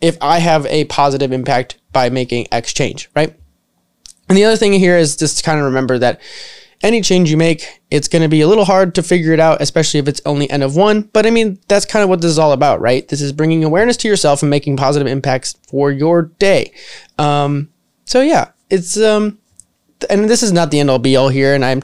if 0.01 0.17
I 0.19 0.39
have 0.39 0.65
a 0.65 0.85
positive 0.85 1.31
impact 1.31 1.77
by 1.91 2.09
making 2.09 2.47
X 2.51 2.73
change, 2.73 3.09
right?" 3.15 3.35
And 4.27 4.37
the 4.37 4.45
other 4.45 4.57
thing 4.57 4.73
here 4.73 4.97
is 4.97 5.15
just 5.15 5.37
to 5.37 5.43
kind 5.43 5.59
of 5.59 5.65
remember 5.65 5.99
that 5.99 6.19
any 6.83 7.01
change 7.01 7.29
you 7.29 7.37
make, 7.37 7.81
it's 7.89 8.07
going 8.07 8.21
to 8.21 8.27
be 8.27 8.41
a 8.41 8.47
little 8.47 8.65
hard 8.65 8.95
to 8.95 9.03
figure 9.03 9.33
it 9.33 9.39
out, 9.39 9.61
especially 9.61 9.99
if 9.99 10.07
it's 10.07 10.21
only 10.25 10.49
n 10.49 10.61
of 10.61 10.75
one. 10.75 11.01
But 11.13 11.25
I 11.25 11.29
mean, 11.29 11.59
that's 11.67 11.85
kind 11.85 12.03
of 12.03 12.09
what 12.09 12.21
this 12.21 12.31
is 12.31 12.39
all 12.39 12.51
about, 12.51 12.81
right? 12.81 13.07
This 13.07 13.21
is 13.21 13.31
bringing 13.31 13.63
awareness 13.63 13.97
to 13.97 14.07
yourself 14.07 14.41
and 14.41 14.49
making 14.49 14.77
positive 14.77 15.07
impacts 15.07 15.55
for 15.67 15.91
your 15.91 16.23
day. 16.23 16.73
Um, 17.17 17.69
so 18.05 18.21
yeah, 18.21 18.51
it's 18.69 18.97
um, 18.97 19.37
and 20.09 20.29
this 20.29 20.41
is 20.41 20.51
not 20.51 20.71
the 20.71 20.79
end 20.79 20.89
all 20.89 20.99
be 20.99 21.15
all 21.15 21.29
here, 21.29 21.53
and 21.53 21.63
I'm 21.63 21.81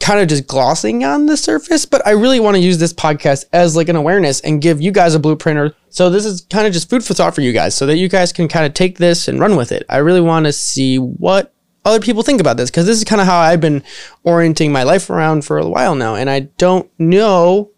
kind 0.00 0.20
of 0.20 0.28
just 0.28 0.46
glossing 0.46 1.04
on 1.04 1.26
the 1.26 1.36
surface, 1.36 1.86
but 1.86 2.04
I 2.06 2.10
really 2.10 2.40
want 2.40 2.56
to 2.56 2.62
use 2.62 2.78
this 2.78 2.92
podcast 2.92 3.44
as 3.52 3.76
like 3.76 3.88
an 3.88 3.96
awareness 3.96 4.40
and 4.40 4.60
give 4.60 4.80
you 4.80 4.90
guys 4.90 5.14
a 5.14 5.20
blueprint. 5.20 5.74
So 5.90 6.10
this 6.10 6.24
is 6.24 6.42
kind 6.50 6.66
of 6.66 6.72
just 6.72 6.90
food 6.90 7.04
for 7.04 7.14
thought 7.14 7.34
for 7.34 7.42
you 7.42 7.52
guys, 7.52 7.74
so 7.74 7.86
that 7.86 7.98
you 7.98 8.08
guys 8.08 8.32
can 8.32 8.48
kind 8.48 8.66
of 8.66 8.74
take 8.74 8.98
this 8.98 9.28
and 9.28 9.38
run 9.38 9.56
with 9.56 9.72
it. 9.72 9.84
I 9.88 9.98
really 9.98 10.20
want 10.20 10.46
to 10.46 10.52
see 10.52 10.98
what 10.98 11.54
other 11.84 12.00
people 12.00 12.22
think 12.22 12.40
about 12.40 12.56
this 12.56 12.70
because 12.70 12.86
this 12.86 12.98
is 12.98 13.04
kind 13.04 13.20
of 13.20 13.26
how 13.26 13.38
I've 13.38 13.60
been 13.60 13.82
orienting 14.24 14.72
my 14.72 14.82
life 14.82 15.10
around 15.10 15.44
for 15.44 15.58
a 15.58 15.68
while 15.68 15.94
now. 15.94 16.14
And 16.14 16.30
I 16.30 16.40
don't 16.40 16.90
know, 16.98 17.70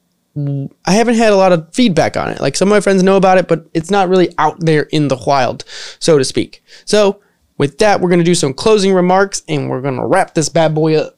I 0.85 0.93
haven't 0.93 1.14
had 1.14 1.33
a 1.33 1.37
lot 1.37 1.53
of 1.53 1.73
feedback 1.73 2.17
on 2.17 2.31
it. 2.31 2.40
Like 2.40 2.57
some 2.57 2.69
of 2.69 2.71
my 2.71 2.81
friends 2.81 3.03
know 3.03 3.17
about 3.17 3.38
it, 3.38 3.49
but 3.49 3.67
it's 3.73 3.90
not 3.90 4.09
really 4.09 4.35
out 4.38 4.61
there 4.61 4.83
in 4.85 5.09
the 5.09 5.23
wild, 5.27 5.64
so 5.99 6.19
to 6.19 6.25
speak. 6.25 6.62
So, 6.85 7.21
with 7.57 7.79
that, 7.79 8.01
we're 8.01 8.09
going 8.09 8.19
to 8.19 8.25
do 8.25 8.35
some 8.35 8.53
closing 8.53 8.93
remarks 8.93 9.43
and 9.49 9.71
we're 9.71 9.81
going 9.81 9.97
to 9.97 10.05
wrap 10.05 10.35
this 10.35 10.49
bad 10.49 10.75
boy 10.75 10.97
up. 10.97 11.17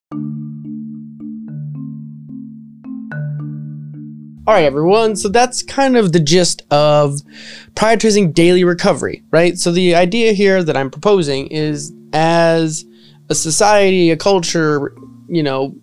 All 4.47 4.55
right, 4.55 4.65
everyone. 4.65 5.17
So 5.17 5.29
that's 5.29 5.61
kind 5.65 5.97
of 5.97 6.13
the 6.13 6.21
gist 6.21 6.63
of 6.71 7.21
prioritizing 7.75 8.33
daily 8.33 8.63
recovery, 8.63 9.25
right? 9.33 9.59
So 9.59 9.73
the 9.73 9.97
idea 9.97 10.35
here 10.35 10.63
that 10.63 10.77
I'm 10.77 10.89
proposing 10.89 11.49
is 11.49 11.93
as 12.13 12.85
a 13.29 13.35
society, 13.35 14.13
a 14.13 14.17
culture, 14.17 14.95
you 15.29 15.43
know, 15.43 15.75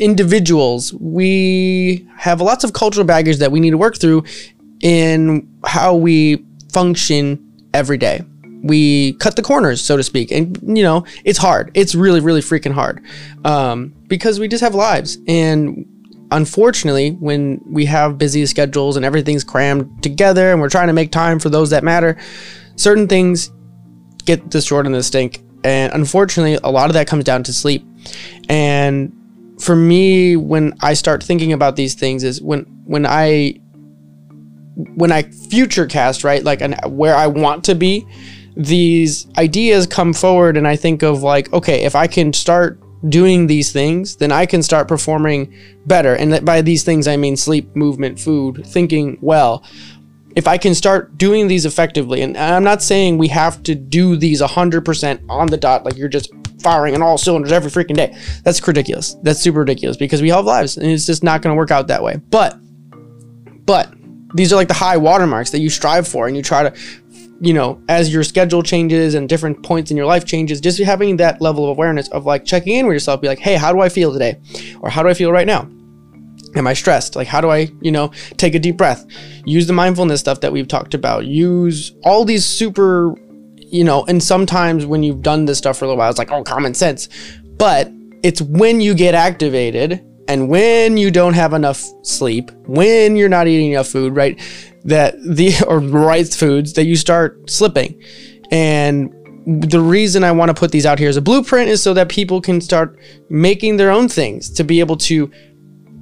individuals, 0.00 0.92
we 0.94 2.08
have 2.16 2.40
lots 2.40 2.64
of 2.64 2.72
cultural 2.72 3.06
baggage 3.06 3.36
that 3.38 3.52
we 3.52 3.60
need 3.60 3.70
to 3.70 3.78
work 3.78 3.96
through 3.96 4.24
in 4.80 5.48
how 5.64 5.94
we 5.94 6.44
function 6.72 7.68
every 7.72 7.98
day. 7.98 8.22
We 8.64 9.12
cut 9.14 9.36
the 9.36 9.42
corners, 9.42 9.80
so 9.80 9.96
to 9.96 10.02
speak, 10.02 10.32
and 10.32 10.56
you 10.62 10.82
know 10.82 11.04
it's 11.24 11.38
hard. 11.38 11.70
It's 11.74 11.94
really, 11.94 12.20
really 12.20 12.40
freaking 12.40 12.72
hard 12.72 13.04
um, 13.44 13.92
because 14.08 14.40
we 14.40 14.46
just 14.46 14.62
have 14.62 14.74
lives, 14.74 15.18
and 15.26 15.84
unfortunately, 16.32 17.10
when 17.12 17.62
we 17.66 17.84
have 17.86 18.18
busy 18.18 18.44
schedules 18.46 18.96
and 18.96 19.04
everything's 19.04 19.44
crammed 19.44 20.02
together, 20.02 20.50
and 20.50 20.60
we're 20.60 20.68
trying 20.68 20.88
to 20.88 20.92
make 20.92 21.12
time 21.12 21.38
for 21.38 21.48
those 21.48 21.70
that 21.70 21.84
matter, 21.84 22.18
certain 22.76 23.06
things 23.06 23.50
get 24.24 24.48
destroyed 24.48 24.86
in 24.86 24.92
the 24.92 25.02
stink 25.02 25.42
and 25.64 25.92
unfortunately, 25.92 26.58
a 26.62 26.70
lot 26.70 26.90
of 26.90 26.94
that 26.94 27.06
comes 27.06 27.24
down 27.24 27.42
to 27.44 27.52
sleep. 27.52 27.86
And 28.48 29.12
for 29.60 29.76
me, 29.76 30.36
when 30.36 30.74
I 30.80 30.94
start 30.94 31.22
thinking 31.22 31.52
about 31.52 31.76
these 31.76 31.94
things, 31.94 32.24
is 32.24 32.42
when 32.42 32.62
when 32.84 33.06
I 33.06 33.60
when 34.74 35.12
I 35.12 35.22
future 35.22 35.86
cast, 35.86 36.24
right, 36.24 36.42
like 36.42 36.60
and 36.60 36.76
where 36.86 37.14
I 37.14 37.26
want 37.28 37.64
to 37.64 37.74
be, 37.74 38.06
these 38.56 39.28
ideas 39.38 39.86
come 39.86 40.12
forward, 40.12 40.56
and 40.56 40.66
I 40.66 40.76
think 40.76 41.02
of 41.02 41.22
like, 41.22 41.52
okay, 41.52 41.84
if 41.84 41.94
I 41.94 42.06
can 42.06 42.32
start 42.32 42.81
doing 43.08 43.46
these 43.46 43.72
things, 43.72 44.16
then 44.16 44.32
I 44.32 44.46
can 44.46 44.62
start 44.62 44.88
performing 44.88 45.54
better. 45.86 46.14
And 46.14 46.44
by 46.44 46.62
these 46.62 46.84
things, 46.84 47.08
I 47.08 47.16
mean 47.16 47.36
sleep, 47.36 47.74
movement, 47.74 48.20
food, 48.20 48.64
thinking 48.66 49.18
well 49.20 49.64
if 50.34 50.48
I 50.48 50.58
can 50.58 50.74
start 50.74 51.18
doing 51.18 51.48
these 51.48 51.66
effectively, 51.66 52.22
and 52.22 52.36
I'm 52.36 52.64
not 52.64 52.82
saying 52.82 53.18
we 53.18 53.28
have 53.28 53.62
to 53.64 53.74
do 53.74 54.16
these 54.16 54.40
100% 54.40 55.24
on 55.28 55.46
the 55.48 55.56
dot, 55.56 55.84
like 55.84 55.96
you're 55.96 56.08
just 56.08 56.32
firing 56.60 56.94
on 56.94 57.02
all 57.02 57.18
cylinders 57.18 57.52
every 57.52 57.70
freaking 57.70 57.96
day. 57.96 58.16
That's 58.44 58.66
ridiculous. 58.66 59.14
That's 59.22 59.40
super 59.40 59.60
ridiculous 59.60 59.96
because 59.96 60.22
we 60.22 60.30
all 60.30 60.38
have 60.38 60.46
lives 60.46 60.76
and 60.76 60.86
it's 60.86 61.06
just 61.06 61.22
not 61.22 61.42
going 61.42 61.54
to 61.54 61.58
work 61.58 61.70
out 61.70 61.88
that 61.88 62.02
way. 62.02 62.16
But, 62.30 62.58
but 63.66 63.92
these 64.34 64.52
are 64.52 64.56
like 64.56 64.68
the 64.68 64.74
high 64.74 64.96
watermarks 64.96 65.50
that 65.50 65.60
you 65.60 65.68
strive 65.68 66.08
for 66.08 66.26
and 66.26 66.36
you 66.36 66.42
try 66.42 66.68
to, 66.68 66.78
you 67.42 67.52
know, 67.52 67.82
as 67.88 68.12
your 68.12 68.22
schedule 68.22 68.62
changes 68.62 69.14
and 69.14 69.28
different 69.28 69.64
points 69.64 69.90
in 69.90 69.96
your 69.96 70.06
life 70.06 70.24
changes, 70.24 70.60
just 70.60 70.78
having 70.78 71.16
that 71.16 71.40
level 71.40 71.64
of 71.64 71.70
awareness 71.70 72.06
of 72.10 72.24
like 72.24 72.44
checking 72.44 72.76
in 72.76 72.86
with 72.86 72.94
yourself, 72.94 73.20
be 73.20 73.26
like, 73.26 73.40
hey, 73.40 73.56
how 73.56 73.72
do 73.72 73.80
I 73.80 73.88
feel 73.88 74.12
today? 74.12 74.40
Or 74.80 74.88
how 74.88 75.02
do 75.02 75.08
I 75.08 75.14
feel 75.14 75.32
right 75.32 75.46
now? 75.46 75.68
Am 76.54 76.68
I 76.68 76.72
stressed? 76.72 77.16
Like, 77.16 77.26
how 77.26 77.40
do 77.40 77.50
I, 77.50 77.68
you 77.80 77.90
know, 77.90 78.12
take 78.36 78.54
a 78.54 78.60
deep 78.60 78.76
breath? 78.76 79.04
Use 79.44 79.66
the 79.66 79.72
mindfulness 79.72 80.20
stuff 80.20 80.40
that 80.40 80.52
we've 80.52 80.68
talked 80.68 80.94
about. 80.94 81.26
Use 81.26 81.90
all 82.04 82.24
these 82.24 82.44
super, 82.44 83.12
you 83.56 83.82
know, 83.82 84.04
and 84.04 84.22
sometimes 84.22 84.86
when 84.86 85.02
you've 85.02 85.22
done 85.22 85.44
this 85.44 85.58
stuff 85.58 85.78
for 85.78 85.86
a 85.86 85.88
little 85.88 85.98
while, 85.98 86.10
it's 86.10 86.20
like, 86.20 86.30
oh, 86.30 86.44
common 86.44 86.74
sense. 86.74 87.08
But 87.58 87.90
it's 88.22 88.40
when 88.40 88.80
you 88.80 88.94
get 88.94 89.16
activated 89.16 90.06
and 90.28 90.48
when 90.48 90.96
you 90.96 91.10
don't 91.10 91.34
have 91.34 91.52
enough 91.52 91.82
sleep, 92.02 92.50
when 92.66 93.16
you're 93.16 93.28
not 93.28 93.46
eating 93.46 93.72
enough 93.72 93.88
food, 93.88 94.14
right? 94.14 94.40
That 94.84 95.14
the, 95.22 95.54
or 95.66 95.78
right 95.78 96.26
foods, 96.26 96.74
that 96.74 96.84
you 96.84 96.96
start 96.96 97.50
slipping. 97.50 98.02
And 98.50 99.12
the 99.46 99.80
reason 99.80 100.22
I 100.22 100.32
want 100.32 100.50
to 100.50 100.54
put 100.54 100.70
these 100.70 100.86
out 100.86 100.98
here 100.98 101.08
as 101.08 101.16
a 101.16 101.22
blueprint 101.22 101.68
is 101.68 101.82
so 101.82 101.94
that 101.94 102.08
people 102.08 102.40
can 102.40 102.60
start 102.60 102.98
making 103.28 103.76
their 103.76 103.90
own 103.90 104.08
things 104.08 104.50
to 104.50 104.64
be 104.64 104.80
able 104.80 104.96
to 104.98 105.30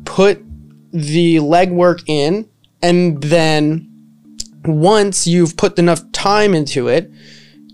put 0.05 0.43
the 0.93 1.37
legwork 1.37 2.03
in, 2.07 2.49
and 2.83 3.23
then 3.23 3.87
once 4.65 5.27
you've 5.27 5.57
put 5.57 5.79
enough 5.79 6.11
time 6.13 6.55
into 6.55 6.89
it, 6.89 7.11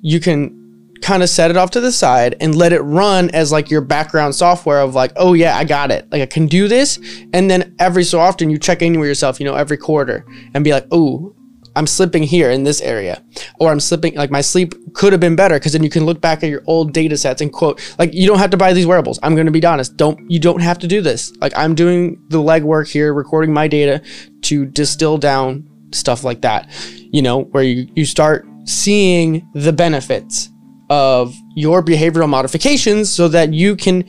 you 0.03 0.21
can 0.21 0.66
kind 1.03 1.23
of 1.23 1.29
set 1.29 1.51
it 1.51 1.57
off 1.57 1.71
to 1.73 1.81
the 1.81 1.93
side 1.93 2.37
and 2.41 2.55
let 2.55 2.73
it 2.73 2.81
run 2.81 3.31
as 3.31 3.53
like 3.53 3.71
your 3.71 3.81
background 3.81 4.35
software 4.35 4.81
of 4.81 4.95
like, 4.95 5.13
oh 5.17 5.35
yeah, 5.35 5.57
I 5.57 5.65
got 5.65 5.91
it. 5.91 6.11
Like 6.11 6.23
I 6.23 6.27
can 6.27 6.47
do 6.47 6.69
this. 6.69 6.99
And 7.33 7.51
then 7.51 7.75
every 7.79 8.05
so 8.05 8.21
often 8.21 8.51
you 8.51 8.59
check 8.59 8.83
in 8.83 8.99
with 8.99 9.09
yourself, 9.09 9.41
you 9.41 9.47
know, 9.47 9.55
every 9.55 9.77
quarter 9.77 10.25
and 10.55 10.65
be 10.65 10.73
like, 10.73 10.87
oh, 10.91 11.37
I'm 11.77 11.87
slipping 11.87 12.23
here 12.23 12.51
in 12.51 12.65
this 12.65 12.81
area, 12.81 13.23
or 13.61 13.71
I'm 13.71 13.81
slipping 13.81 14.15
like 14.15 14.31
my 14.31 14.41
sleep 14.41 14.73
could 14.95 15.13
have 15.13 15.21
been 15.21 15.37
better 15.37 15.57
because 15.57 15.75
then 15.75 15.85
you 15.85 15.91
can 15.91 16.07
look 16.07 16.23
back 16.23 16.43
at 16.43 16.49
your 16.49 16.63
old 16.67 16.95
data 16.95 17.19
sets 17.19 17.43
and 17.43 17.53
quote 17.53 17.95
like 17.99 18.15
you 18.15 18.27
don't 18.27 18.39
have 18.39 18.49
to 18.51 18.57
buy 18.57 18.73
these 18.73 18.87
wearables. 18.87 19.19
I'm 19.23 19.35
going 19.35 19.45
to 19.45 19.53
be 19.53 19.65
honest, 19.65 19.95
don't 19.95 20.19
you 20.31 20.41
don't 20.41 20.61
have 20.61 20.79
to 20.79 20.87
do 20.87 21.03
this. 21.03 21.37
Like 21.37 21.53
I'm 21.55 21.75
doing 21.75 22.19
the 22.29 22.39
legwork 22.39 22.91
here, 22.91 23.13
recording 23.13 23.53
my 23.53 23.69
data 23.69 24.03
to 24.43 24.65
distill 24.65 25.19
down 25.19 25.69
stuff 25.93 26.25
like 26.25 26.41
that. 26.41 26.71
You 27.13 27.21
know, 27.21 27.43
where 27.43 27.63
you 27.63 27.87
you 27.95 28.07
start 28.07 28.47
seeing 28.65 29.47
the 29.55 29.73
benefits 29.73 30.49
of 30.89 31.35
your 31.55 31.83
behavioral 31.83 32.29
modifications 32.29 33.11
so 33.11 33.29
that 33.29 33.53
you 33.53 33.77
can 33.77 34.05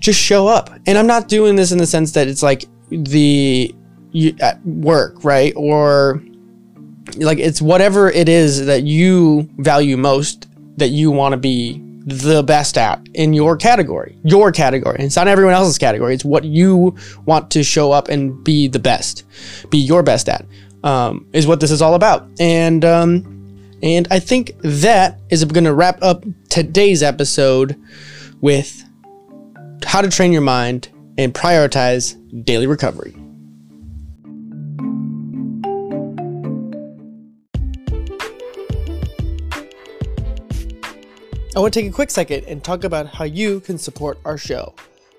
just 0.00 0.20
show 0.20 0.46
up. 0.46 0.70
And 0.86 0.98
I'm 0.98 1.06
not 1.06 1.28
doing 1.28 1.56
this 1.56 1.72
in 1.72 1.78
the 1.78 1.86
sense 1.86 2.12
that 2.12 2.28
it's 2.28 2.42
like 2.42 2.64
the 2.90 3.74
you, 4.12 4.36
at 4.40 4.64
work, 4.64 5.24
right? 5.24 5.52
Or 5.56 6.22
like 7.16 7.38
it's 7.38 7.60
whatever 7.60 8.10
it 8.10 8.28
is 8.28 8.66
that 8.66 8.82
you 8.82 9.48
value 9.58 9.96
most 9.96 10.48
that 10.76 10.88
you 10.88 11.10
want 11.10 11.32
to 11.32 11.36
be 11.36 11.80
the 12.06 12.42
best 12.42 12.76
at 12.76 13.00
in 13.14 13.32
your 13.32 13.56
category, 13.56 14.18
your 14.24 14.52
category. 14.52 14.96
It's 15.00 15.16
not 15.16 15.28
everyone 15.28 15.54
else's 15.54 15.78
category. 15.78 16.14
It's 16.14 16.24
what 16.24 16.44
you 16.44 16.96
want 17.24 17.50
to 17.52 17.62
show 17.62 17.92
up 17.92 18.08
and 18.08 18.42
be 18.44 18.68
the 18.68 18.78
best, 18.78 19.24
be 19.70 19.78
your 19.78 20.02
best 20.02 20.28
at, 20.28 20.44
um, 20.82 21.26
is 21.32 21.46
what 21.46 21.60
this 21.60 21.70
is 21.70 21.80
all 21.80 21.94
about. 21.94 22.28
And 22.38 22.84
um, 22.84 23.33
and 23.84 24.08
I 24.10 24.18
think 24.18 24.52
that 24.62 25.20
is 25.28 25.44
going 25.44 25.64
to 25.64 25.74
wrap 25.74 26.02
up 26.02 26.24
today's 26.48 27.02
episode 27.02 27.78
with 28.40 28.82
how 29.84 30.00
to 30.00 30.08
train 30.08 30.32
your 30.32 30.40
mind 30.40 30.88
and 31.18 31.34
prioritize 31.34 32.16
daily 32.46 32.66
recovery. 32.66 33.14
I 41.54 41.60
want 41.60 41.74
to 41.74 41.80
take 41.80 41.90
a 41.90 41.94
quick 41.94 42.10
second 42.10 42.44
and 42.46 42.64
talk 42.64 42.84
about 42.84 43.06
how 43.06 43.24
you 43.24 43.60
can 43.60 43.76
support 43.76 44.18
our 44.24 44.38
show. 44.38 44.74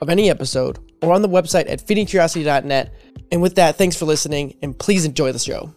of 0.00 0.08
any 0.08 0.30
episode 0.30 0.78
or 1.02 1.12
on 1.12 1.22
the 1.22 1.28
website 1.28 1.70
at 1.70 1.80
feedingcuriosity.net. 1.86 2.94
And 3.30 3.42
with 3.42 3.54
that, 3.56 3.76
thanks 3.76 3.96
for 3.96 4.04
listening 4.04 4.56
and 4.62 4.78
please 4.78 5.04
enjoy 5.04 5.32
the 5.32 5.38
show. 5.38 5.74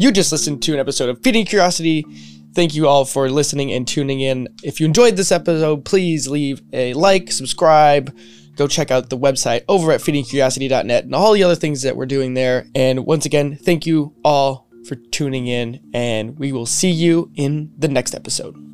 You 0.00 0.12
just 0.12 0.30
listened 0.30 0.62
to 0.62 0.74
an 0.74 0.78
episode 0.78 1.08
of 1.08 1.20
Feeding 1.24 1.44
Curiosity. 1.44 2.04
Thank 2.54 2.74
you 2.74 2.86
all 2.86 3.04
for 3.04 3.28
listening 3.28 3.72
and 3.72 3.86
tuning 3.86 4.20
in. 4.20 4.48
If 4.62 4.78
you 4.78 4.86
enjoyed 4.86 5.16
this 5.16 5.32
episode, 5.32 5.84
please 5.84 6.28
leave 6.28 6.62
a 6.72 6.94
like, 6.94 7.32
subscribe, 7.32 8.16
go 8.54 8.68
check 8.68 8.92
out 8.92 9.10
the 9.10 9.18
website 9.18 9.64
over 9.68 9.90
at 9.90 10.00
feedingcuriosity.net 10.00 11.04
and 11.04 11.14
all 11.16 11.32
the 11.32 11.42
other 11.42 11.56
things 11.56 11.82
that 11.82 11.96
we're 11.96 12.06
doing 12.06 12.34
there. 12.34 12.66
And 12.76 13.06
once 13.06 13.26
again, 13.26 13.56
thank 13.56 13.86
you 13.86 14.14
all 14.24 14.67
for 14.88 14.96
tuning 14.96 15.46
in, 15.46 15.80
and 15.92 16.38
we 16.38 16.50
will 16.50 16.66
see 16.66 16.90
you 16.90 17.30
in 17.36 17.70
the 17.78 17.88
next 17.88 18.14
episode. 18.14 18.67